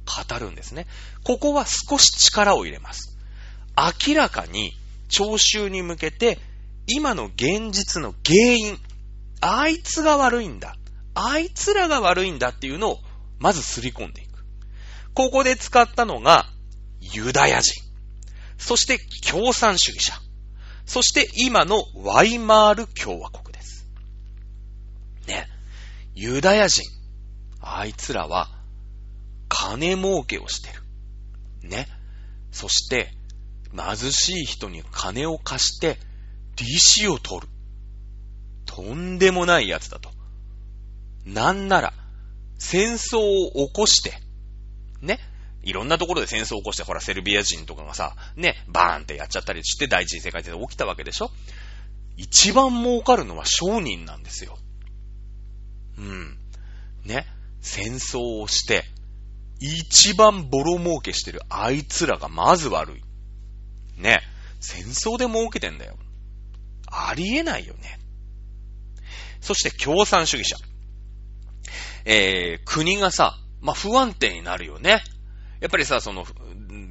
[0.06, 0.88] 語るんですね。
[1.24, 3.18] ここは少し力を入れます。
[4.08, 4.74] 明らかに
[5.10, 6.40] 聴衆に向けて、
[6.88, 8.80] 今の現実の原因、
[9.42, 10.76] あいつが悪いんだ。
[11.14, 13.00] あいつらが悪いんだっていうのを
[13.42, 14.46] まずすり込んでいく。
[15.16, 16.46] ここで使ったのが、
[17.02, 17.82] ユダヤ人。
[18.60, 20.14] そして共産主義者。
[20.86, 23.88] そして今のワイマール共和国です。
[25.28, 25.48] ね。
[26.14, 26.84] ユダヤ人。
[27.60, 28.48] あいつらは、
[29.50, 31.68] 金儲けをしてる。
[31.68, 31.88] ね。
[32.52, 33.12] そして、
[33.76, 35.98] 貧しい人に金を貸して、
[36.58, 37.48] 利子を取る。
[38.68, 40.12] とんでもない奴だと。
[41.26, 41.94] なんなら、
[42.64, 44.14] 戦争を起こして、
[45.02, 45.20] ね。
[45.64, 51.32] いろんなところで戦争を起こして、ほら、セルビア人とかがさ、ね、バーンってやっちゃったりして、第一次世界戦で起きたわけでしょ？
[52.18, 54.60] 一番儲かるのは商人なんですよ。
[55.98, 56.38] うん。
[57.04, 57.26] ね。
[57.62, 58.86] 戦争をして、
[59.60, 63.02] 一番ボロ儲けしてるあいつらがまず悪い。
[64.00, 64.22] ね。
[64.60, 65.98] 戦争で儲けてんだよ。
[66.88, 68.00] ありえないよね。
[69.42, 70.58] そして共産主義者。
[72.06, 75.04] えー、国がさ、まあ、不安定になるよね。
[75.60, 76.26] やっぱりさ、その、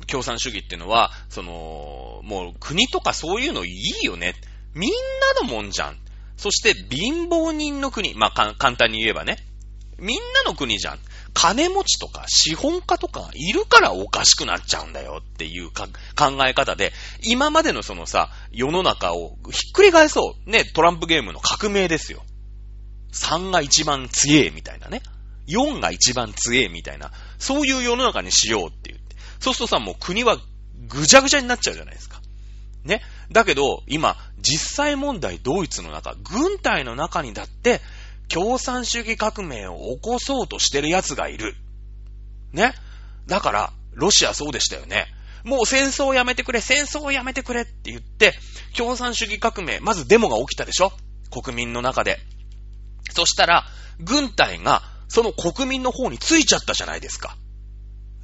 [0.06, 3.70] 共産主義っていうのは、その、もう国とかそういうのい
[4.02, 4.34] いよね。
[4.74, 5.96] みんなのもんじゃん。
[6.36, 8.14] そして貧乏人の国。
[8.14, 9.38] まあ、簡単に言えばね。
[9.98, 10.98] みんなの国じゃん。
[11.34, 15.86] 金持ちとか資本家とかいるからおかしくなっちゃうんだよっていう考
[16.46, 16.92] え方で、
[17.22, 20.50] 今までのそのさ、世の中をひっくり返そう。
[20.50, 22.22] ね、トランプゲームの革命ですよ。
[23.12, 25.02] 3が一番強えみたいなね。
[25.48, 27.12] 4が一番強えみたいな。
[27.38, 29.16] そういう世の中にしようって言って。
[29.40, 30.38] そうするとさ、もう国は
[30.88, 32.20] ぐちゃぐちゃになっちゃうじゃないですか。
[32.84, 33.02] ね。
[33.32, 37.80] だけど、今、実際問題ドイツの中、軍隊の中にだって、
[38.28, 41.56] 共産主義革命を起こそうとしてる奴がいる。
[42.52, 42.74] ね。
[43.26, 45.06] だから、ロシアそうでしたよね。
[45.42, 48.34] もう戦争をやめてくれ、戦争をやめてくれって言って、
[48.76, 50.92] 共産主義革命、まずデモが起きたでしょ？
[51.30, 52.20] 国民の中で。
[53.10, 53.64] そしたら、
[53.98, 57.36] 軍隊がその国民の方についちゃったじゃないですか。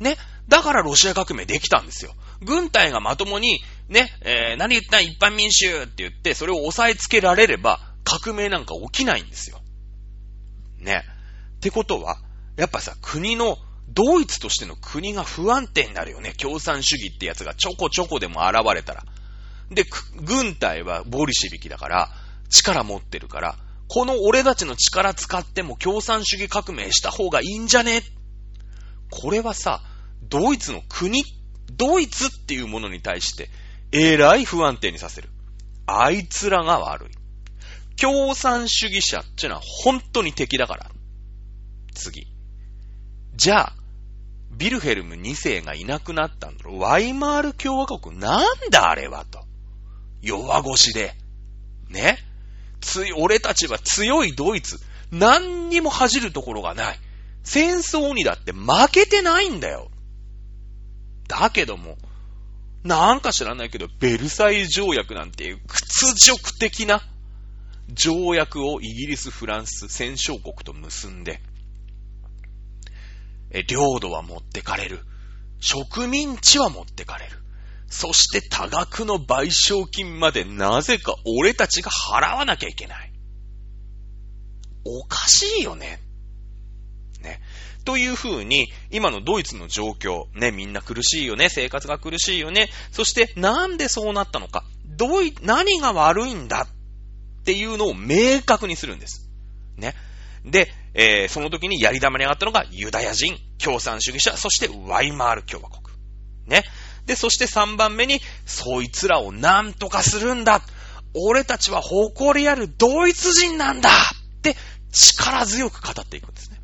[0.01, 0.17] ね？
[0.49, 2.15] だからロシア革命できたんですよ。
[2.43, 5.05] 軍隊がまともに、ね、えー、何言ったん？
[5.05, 9.61] 一般民主って言って、それを押さえつけられれば、革命なんか起きないんですよ。
[10.79, 11.03] ね？
[11.57, 12.19] ってことは、
[12.57, 13.59] やっぱさ、国の、
[13.89, 16.33] ドイツとしての国が不安定になるよね。
[16.35, 19.05] 共産主義ってやつがちょこちょこでも現れたら。
[19.71, 19.85] で、
[20.23, 22.11] 軍隊はボリシビキだから、
[22.49, 23.57] 力持ってるから、
[23.89, 28.03] この俺たちの力使っても共産主義革命した方がいいんじゃね？
[29.11, 29.83] これはさ、
[30.23, 31.23] ドイツの国、
[31.73, 33.49] ドイツっていうものに対して、
[33.93, 35.29] えらい不安定にさせる。
[35.87, 37.09] あいつらが悪い。
[37.97, 40.91] 共産主義者っていうのは本当に敵だから。
[41.95, 42.27] 次。
[43.37, 43.73] じゃあ、
[44.51, 49.45] ビルヘルム2世がいなくなったんだろワイマール共和国なんだあれはと。
[50.23, 51.15] 弱腰で。
[51.89, 52.19] ね？
[52.87, 54.79] つい、俺たちは強いドイツ。
[55.11, 56.99] 何にも恥じるところがない。
[57.43, 59.91] 戦争にだって負けてないんだよ。
[61.29, 61.99] だけども、
[62.85, 67.03] なんか知らないけど、ベルサイ条約なんていう屈辱的な
[67.93, 71.41] 条約をイギリス、フランス、戦勝国と結んで、
[73.51, 75.01] え、領土は持ってかれる。
[75.61, 77.43] 植民地は持ってかれる。
[77.97, 83.11] そして多額の賠償金までなぜか俺たちが払わなきゃいけない。
[84.85, 86.03] おかしいよね。
[87.23, 87.41] ね。
[87.87, 96.69] というふうに、今のドイツの状況、ね、みんな苦しいよね、生活が苦しいよね、そしてなんでそうなったのか、どうい、何が悪いんだ
[97.41, 99.31] っていうのを明確にするんです。
[99.79, 99.95] ね。
[100.45, 105.97] で、えー、その時にやり玉に上がったのがユダヤ人、共産主義者、そしてワイマール共和国。
[106.47, 106.63] ね。
[107.07, 110.63] で、そして3番目に、そいつらを何とかするんだ
[111.15, 114.55] 俺たちは誇りあるドイツ人なんだって
[114.93, 116.61] 力強く語っていくんですね。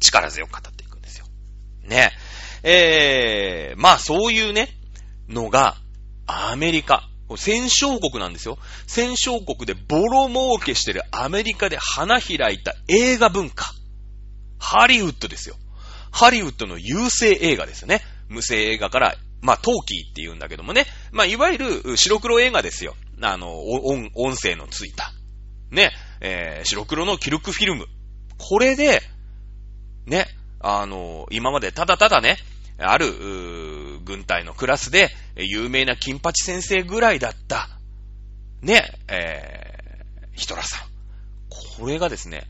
[0.00, 1.26] 力強く語っていくんですよ。
[1.84, 2.12] ね。
[2.62, 4.70] えー、まあそういうね、
[5.28, 5.76] のが、
[6.26, 7.08] アメリカ。
[7.36, 8.56] 戦勝国なんですよ。
[8.86, 13.72] 戦勝国でボロ儲けしてるアメリカで花開いた映画文化。
[14.58, 15.56] ハリウッドですよ。
[16.12, 18.00] ハリウッドの優勢映画ですよね。
[18.28, 20.86] 無声映画から、まあ、トーキーって言うんだけどもね。
[21.12, 22.96] まあ、いわゆる白黒映画ですよ。
[23.20, 25.12] あの、音、音声のついた。
[25.70, 25.92] ね。
[26.20, 27.86] えー、白黒のキルクフィルム。
[28.38, 29.02] これで、
[30.06, 30.26] ね、
[30.60, 32.36] あの、今までただただね、
[32.78, 33.06] ある、
[34.04, 37.68] 軍隊のクラスで、有名な金八先生ぐらいだった、
[38.62, 40.88] ね、えー、ヒトラーさん。
[41.78, 42.46] これがですね、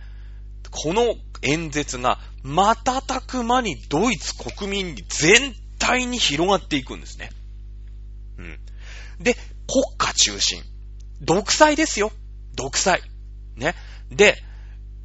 [0.70, 5.54] この演説が瞬く間にドイツ国民に全
[5.86, 7.30] 体に広がっていくんですね。
[8.38, 8.58] うん。
[9.22, 9.34] で、
[9.66, 10.62] 国家中心。
[11.20, 12.10] 独裁ですよ。
[12.54, 13.02] 独裁。
[13.56, 13.74] ね。
[14.10, 14.42] で、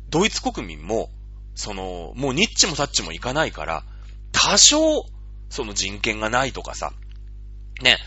[0.09, 1.09] ドイツ国民も、
[1.55, 3.83] その、もうニッチもサッチもいかないから、
[4.31, 5.05] 多少、
[5.49, 6.93] その人権がないとかさ、
[7.81, 7.97] ね、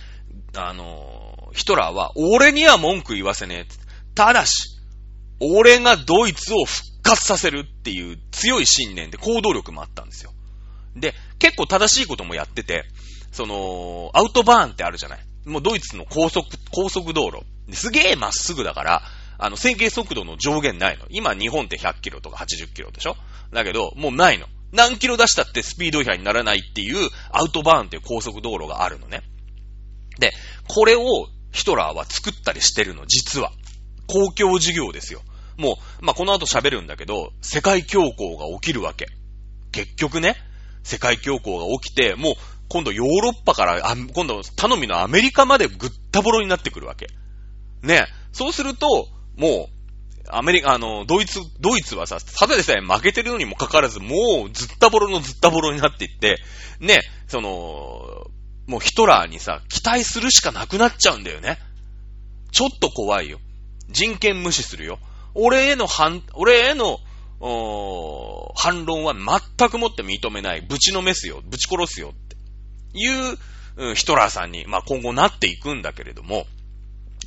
[0.57, 4.15] あの、ヒトラーは、俺には文句言わせねえ。
[4.15, 4.77] ただし、
[5.41, 10.33] 俺がドイツを復活させるっていう強い信念で行動力もあったんですよ。
[10.97, 12.85] で、結構正しいこともやってて、
[13.33, 15.19] その、アウトバーンってあるじゃない。
[15.45, 17.43] もうドイツの高速、高速道路。
[17.73, 19.03] すげえまっすぐだから、
[19.39, 21.07] あの、線形速度の上限ないの。
[21.11, 23.17] 今日本って100キロとか80キロでしょ？
[23.53, 24.47] だけど、もうないの。
[24.73, 29.23] 何キロ出したってスピード違反にならないっていうアウトバーンっていう高速道路があるのね。
[30.19, 30.33] で、
[30.69, 31.03] これを
[31.53, 33.53] ヒトラーは作ったりしてるの、実は。
[34.07, 35.23] 公共事業ですよ。
[35.57, 39.07] もう、まあ、この後喋るんだけど、世界恐慌が起きるわけ。
[39.73, 40.37] 結局ね、
[40.85, 42.35] 世界恐慌が起きて、もう、
[42.69, 47.09] 今度ヨーロッパから、今度頼みのアメリカまでぐったぼろになってくるわけ。
[47.83, 48.07] ね。
[48.33, 49.75] そうすると、もう、
[50.29, 56.39] アメリカ、あの、ドイツ、ドイツはさ、ただでさえ負けてるのにもかかわらず、もうずったぼろのずったぼろになっていって、
[56.81, 58.27] ね、その、
[58.67, 61.59] もうヒトラーにさ、期待するしかなくなっちゃうんだよね。
[62.53, 63.39] ちょっと怖いよ。
[63.91, 64.99] 人権無視するよ。
[65.35, 66.99] 俺への反、俺への、
[68.57, 70.63] 反論は全くもって認めない。
[70.63, 71.43] ぶちのめすよ。
[71.45, 72.11] ぶち殺すよ。
[72.11, 72.37] って
[72.95, 73.39] いう、
[73.77, 76.47] うん、ヒトラーさんに、まあ、今後なっていくんだけれども、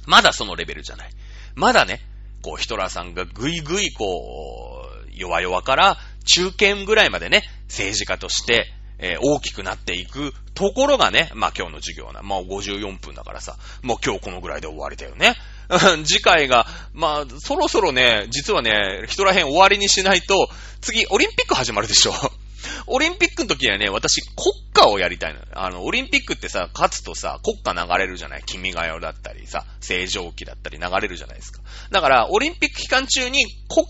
[0.08, 1.10] まだそのレベルじゃない。
[1.56, 2.02] まだね、
[2.42, 15.36] こう、ヒトラーさんがぐいぐい、こう、弱々から中堅ぐらいまでね、政治家として、えー、大きくなっていくところがね、まあ今日の授業な、まあ54分だからさ、もう今日このぐらいで終わりだよね。
[16.06, 20.50] 次回が、まあ、そろそろね、実はね、人らへん終わりにしないと、
[20.82, 22.14] 次、オリンピック始まるでしょ。
[22.88, 24.38] オリンピックの時にはね、私、国
[24.72, 25.42] 歌をやりたいの。
[25.54, 28.44] あの、オリンピックってさ、勝つとさ、国歌流れるじゃない？
[28.46, 31.62] 君が代だったりさ、正常期だったり流れるじゃないですか。
[31.92, 33.86] だから、オリンピック期間中に国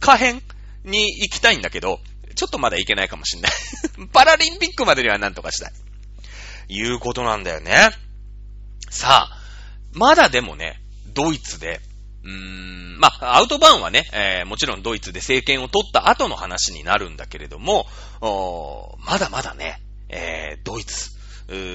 [0.00, 0.42] 歌編
[0.84, 2.00] に行きたいんだけど、
[2.34, 3.52] ちょっとまだ行けないかもしんない
[4.12, 5.72] パラリンピックまでにはなんとかしたい。
[6.68, 7.90] いうことなんだよね。
[8.90, 9.38] さあ、
[9.92, 10.80] まだでもね、
[11.14, 11.80] ドイツで、
[12.24, 17.86] うーん、まあ、アウトバーンはね、えー、もちろんドイツで政権を取った後の話になるんだけれども、
[18.20, 21.10] おまだまだね、えー、ドイツ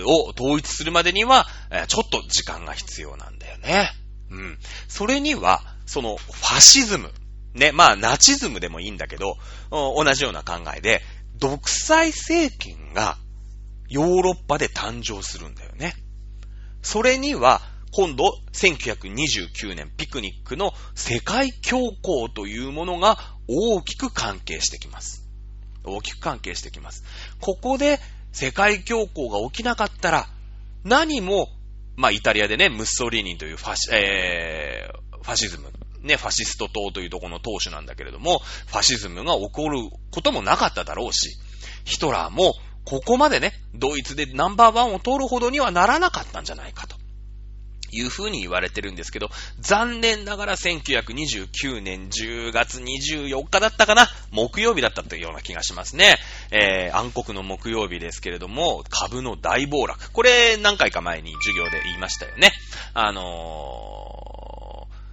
[0.06, 3.92] を統一するまでには、えー、ちょっと時間が必要なんだよね。
[4.32, 4.58] うん。
[4.88, 7.12] それには、その、ファシズム。
[7.60, 9.38] ね、まあ、ナチズムでもいいんだけど、
[9.70, 11.02] 同じような考えで、
[11.38, 13.18] 独裁政権が
[13.88, 15.94] ヨーロッパで誕生するんだよね。
[16.82, 25.28] それには、今度、1929年ピクニックの世界恐慌というものが大きく関係してきます。
[25.84, 27.04] 大きく関係してきます。
[27.42, 28.00] ここで
[28.32, 30.28] 世界恐慌が起きなかったら、
[30.84, 31.50] 何も、
[31.96, 35.79] まあ、イタリアでね、ムッソリーニというファシ、えー、ファシズム。
[36.02, 39.80] ね、ファシスト党というとこの党首なんだけれども、ファシズムが起こる
[40.12, 41.38] こともなかっただろうし、
[41.86, 42.54] ヒトラーも
[42.86, 47.00] ここまでね、ドイツでナンバーワンを取るほどにはならなかったんじゃないかと。
[47.92, 49.30] いうふうに言われてるんですけど、
[49.60, 56.16] 残念ながら1929年10月24日だったかな木曜日だったというような気がしますね。
[56.52, 60.12] えー、暗黒の木曜日ですけれども、株の大暴落。
[60.12, 62.52] これ何回か前に授業で言いましたよね。
[62.94, 63.99] あのー、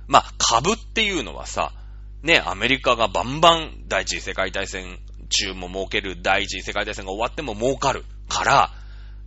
[0.09, 1.73] まあ、株っていうのはさ、
[2.23, 4.99] ね、アメリカがバンバン第一次世界大戦
[5.29, 8.71] 中も儲ける第一次世界大戦が終わっても儲かるから、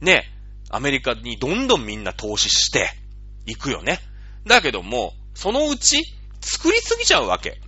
[0.02, 0.24] ね、
[0.70, 2.90] アメリカにどんどんみんな投資して、
[3.46, 4.00] 行くよね。
[4.46, 6.04] だけども、そのうち、
[6.42, 7.60] 作りすぎちゃうわけ。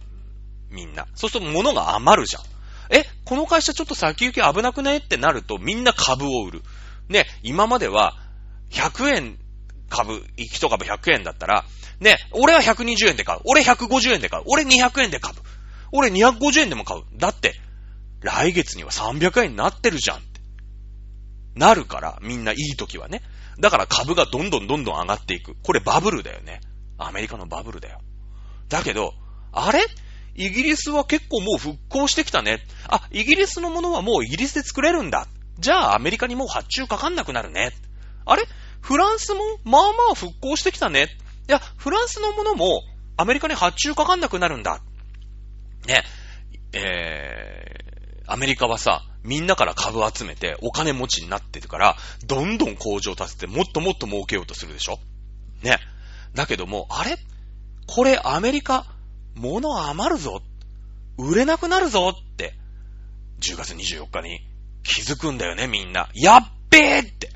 [0.70, 1.08] みんな。
[1.16, 2.44] そうすると物が余るじゃん。
[2.90, 4.98] え、この会社ちょっと先行き危なくね？
[4.98, 6.62] ってなるとみんな株を売る。
[7.10, 8.16] ね、今までは
[8.72, 9.40] 100円
[9.90, 11.66] 株、1株100円だったら、
[12.02, 13.40] ね、俺は120円で買う。
[13.46, 14.44] 俺150円で買う。
[14.48, 15.36] 俺200円で買う。
[15.92, 17.04] 俺250円でも買う。
[17.16, 17.56] だって、
[18.22, 20.42] 来月には300円になってるじゃんって。
[21.56, 23.22] なるから、みんないい時はね。
[23.60, 25.56] だから株がどんどんどんどん上がっていく。
[25.64, 26.62] これバブルだよね。
[26.98, 28.02] アメリカのバブルだよ。
[28.68, 29.14] だけど、
[29.52, 29.86] あれ？
[30.34, 32.62] イギリスは結構もう復興してきたね。
[32.88, 35.28] あ、イギリスのものはもうイギリスで作れるんだ。
[35.60, 37.74] じゃあアメリカにもう発注かかんなくなるね。
[38.26, 38.44] あれ？
[38.80, 41.10] フランスもまあまあ復興してきたね。
[41.52, 42.82] いや、フランスのものも
[43.18, 44.82] アメリカに発注かかんなくなるんだ。
[45.86, 46.02] ね。
[46.72, 54.98] えー、アメリカはさ、みんなから株集めてお金持ちになってるから、どんどん工場建ててもっともっと儲けようとするでしょ？
[55.62, 55.78] ね。
[56.34, 57.18] だけども、あれ？
[57.86, 58.86] これアメリカ、
[59.36, 60.42] 物余るぞ。
[61.18, 62.54] 売れなくなるぞって、
[63.42, 64.40] 10月24日に
[64.84, 66.08] 気づくんだよね、みんな。
[66.14, 67.30] やっべえって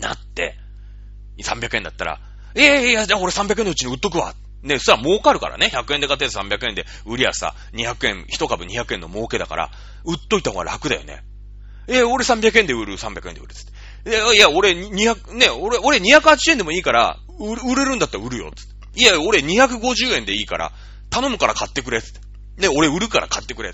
[0.00, 0.56] なって、
[1.44, 2.20] 300円だったら、
[2.58, 4.34] ええいや、じゃあ俺300円のうちに売っとくわ。
[4.62, 5.70] ね、それは儲かるからね。
[5.72, 9.70] 100円で買って300円で売りゃさ、200円、1株200円の儲けだから、
[10.04, 11.22] 売っといた方が楽だよね。
[11.86, 13.66] え、俺300円で売る、300円で売るつっ
[14.04, 14.10] て。
[14.10, 19.00] いや、いや、俺200、ね、俺、俺280円でもいいから、売れるんだったら売るよ、つって。
[19.00, 20.72] いや、俺250円でいいから、
[21.10, 22.20] 頼むから買ってくれ、つって。
[22.58, 23.72] ね、俺売るから買ってくれ、っ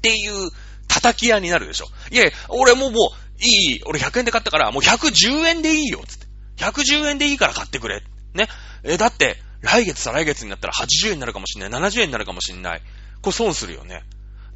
[0.00, 0.50] ていう
[0.86, 1.86] 叩き屋になるでしょ。
[2.10, 6.31] いやいや、俺もうもう、いい、俺100円で買ったから、もう110円でいいよ、つって。
[6.62, 8.02] 110円でいいから買ってくれ。
[8.34, 8.48] ね。
[8.84, 11.70] え、だって、来月再来月になったら80円になるかもしんない。
[11.70, 12.82] 70円になるかもしんない。
[13.20, 14.04] これ損するよね。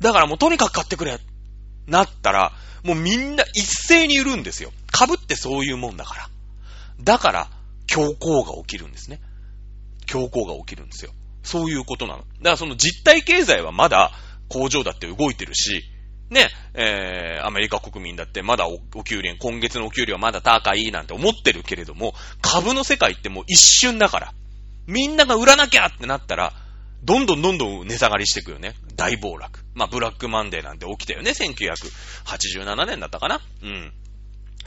[0.01, 1.19] だからもうとにかく買ってくれ。
[1.87, 2.53] なったら、
[2.83, 4.73] もうみんな一斉に売るんですよ。
[4.93, 6.29] 株ってそういうもんだから。
[7.01, 7.51] だから、
[7.87, 9.21] 強行が起きるんですね。
[10.07, 11.13] 強行が起きるんですよ。
[11.43, 12.19] そういうことなの。
[12.19, 14.13] だからその実体経済はまだ
[14.49, 15.85] 工場だって動いてるし、
[16.31, 24.33] ね、えー、アメリカ国民だってまだおお給料、今月のお給料まだ高いなんて思ってるけれども、株の世界ってもう一瞬だから。
[24.87, 26.53] みんなが売らなきゃってなったら、
[27.03, 28.75] どんどんどんどん値下がりしていくよね。
[28.97, 29.61] 大暴落。
[29.75, 31.33] まあ、ブラックマンデーなんて起きたよね。
[31.33, 33.93] 1987年だったかなうん。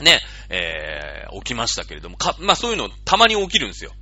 [0.00, 3.92] ね、えー、起きましたけれども、か、まあ、そういうのたまに起きるんですよ。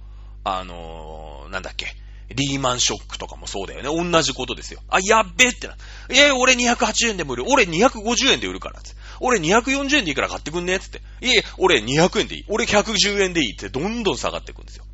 [0.44, 1.94] あのー、なんだっけ。
[2.30, 4.10] リーマンショックとかもそうだよね。
[4.10, 4.80] 同じことですよ。
[4.88, 5.76] あ、やっべえってな。
[6.10, 7.44] え俺280円でも売る。
[7.48, 8.90] 俺250円で売るからって。
[9.20, 11.00] 俺240円でいいから買ってくんねつって。
[11.20, 12.44] いえ、俺200円でいい。
[12.48, 14.84] 俺110円でいいってどんどん下がっていくんですよ。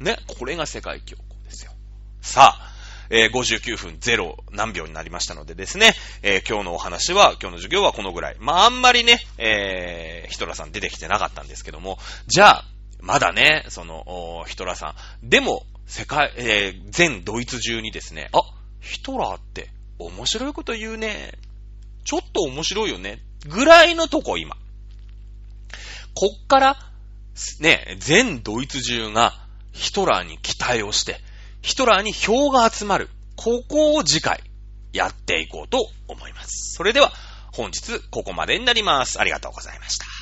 [0.00, 0.18] ね？
[0.38, 1.72] これが世界恐慌ですよ。
[2.20, 2.74] さあ、
[3.10, 8.36] えー、59分0何秒になりましたのでですね、えー、今日のお話は、今日の授業はこのぐらい。
[8.38, 12.64] まあ、あんまりね、えー、ヒトラーさん出てきてなかったんですけども、じゃあ、
[13.00, 15.28] まだね、その、ヒトラーさん。
[15.28, 18.40] でも、世界、えー、全ドイツ中にですね、あ、
[18.80, 21.32] ヒトラーって面白いこと言うね。
[22.04, 23.20] ちょっと面白いよね。
[23.46, 24.56] ぐらいのとこ、今。
[26.14, 26.76] こっから、
[27.60, 29.34] ね、全ドイツ中が
[29.72, 31.20] ヒトラーに期待をして、
[31.62, 33.08] ヒトラーに票が集まる。
[33.36, 34.42] ここを次回
[34.92, 36.74] やっていこうと思います。
[36.76, 37.12] それでは
[37.52, 39.20] 本日ここまでになります。
[39.20, 40.13] ありがとうございました。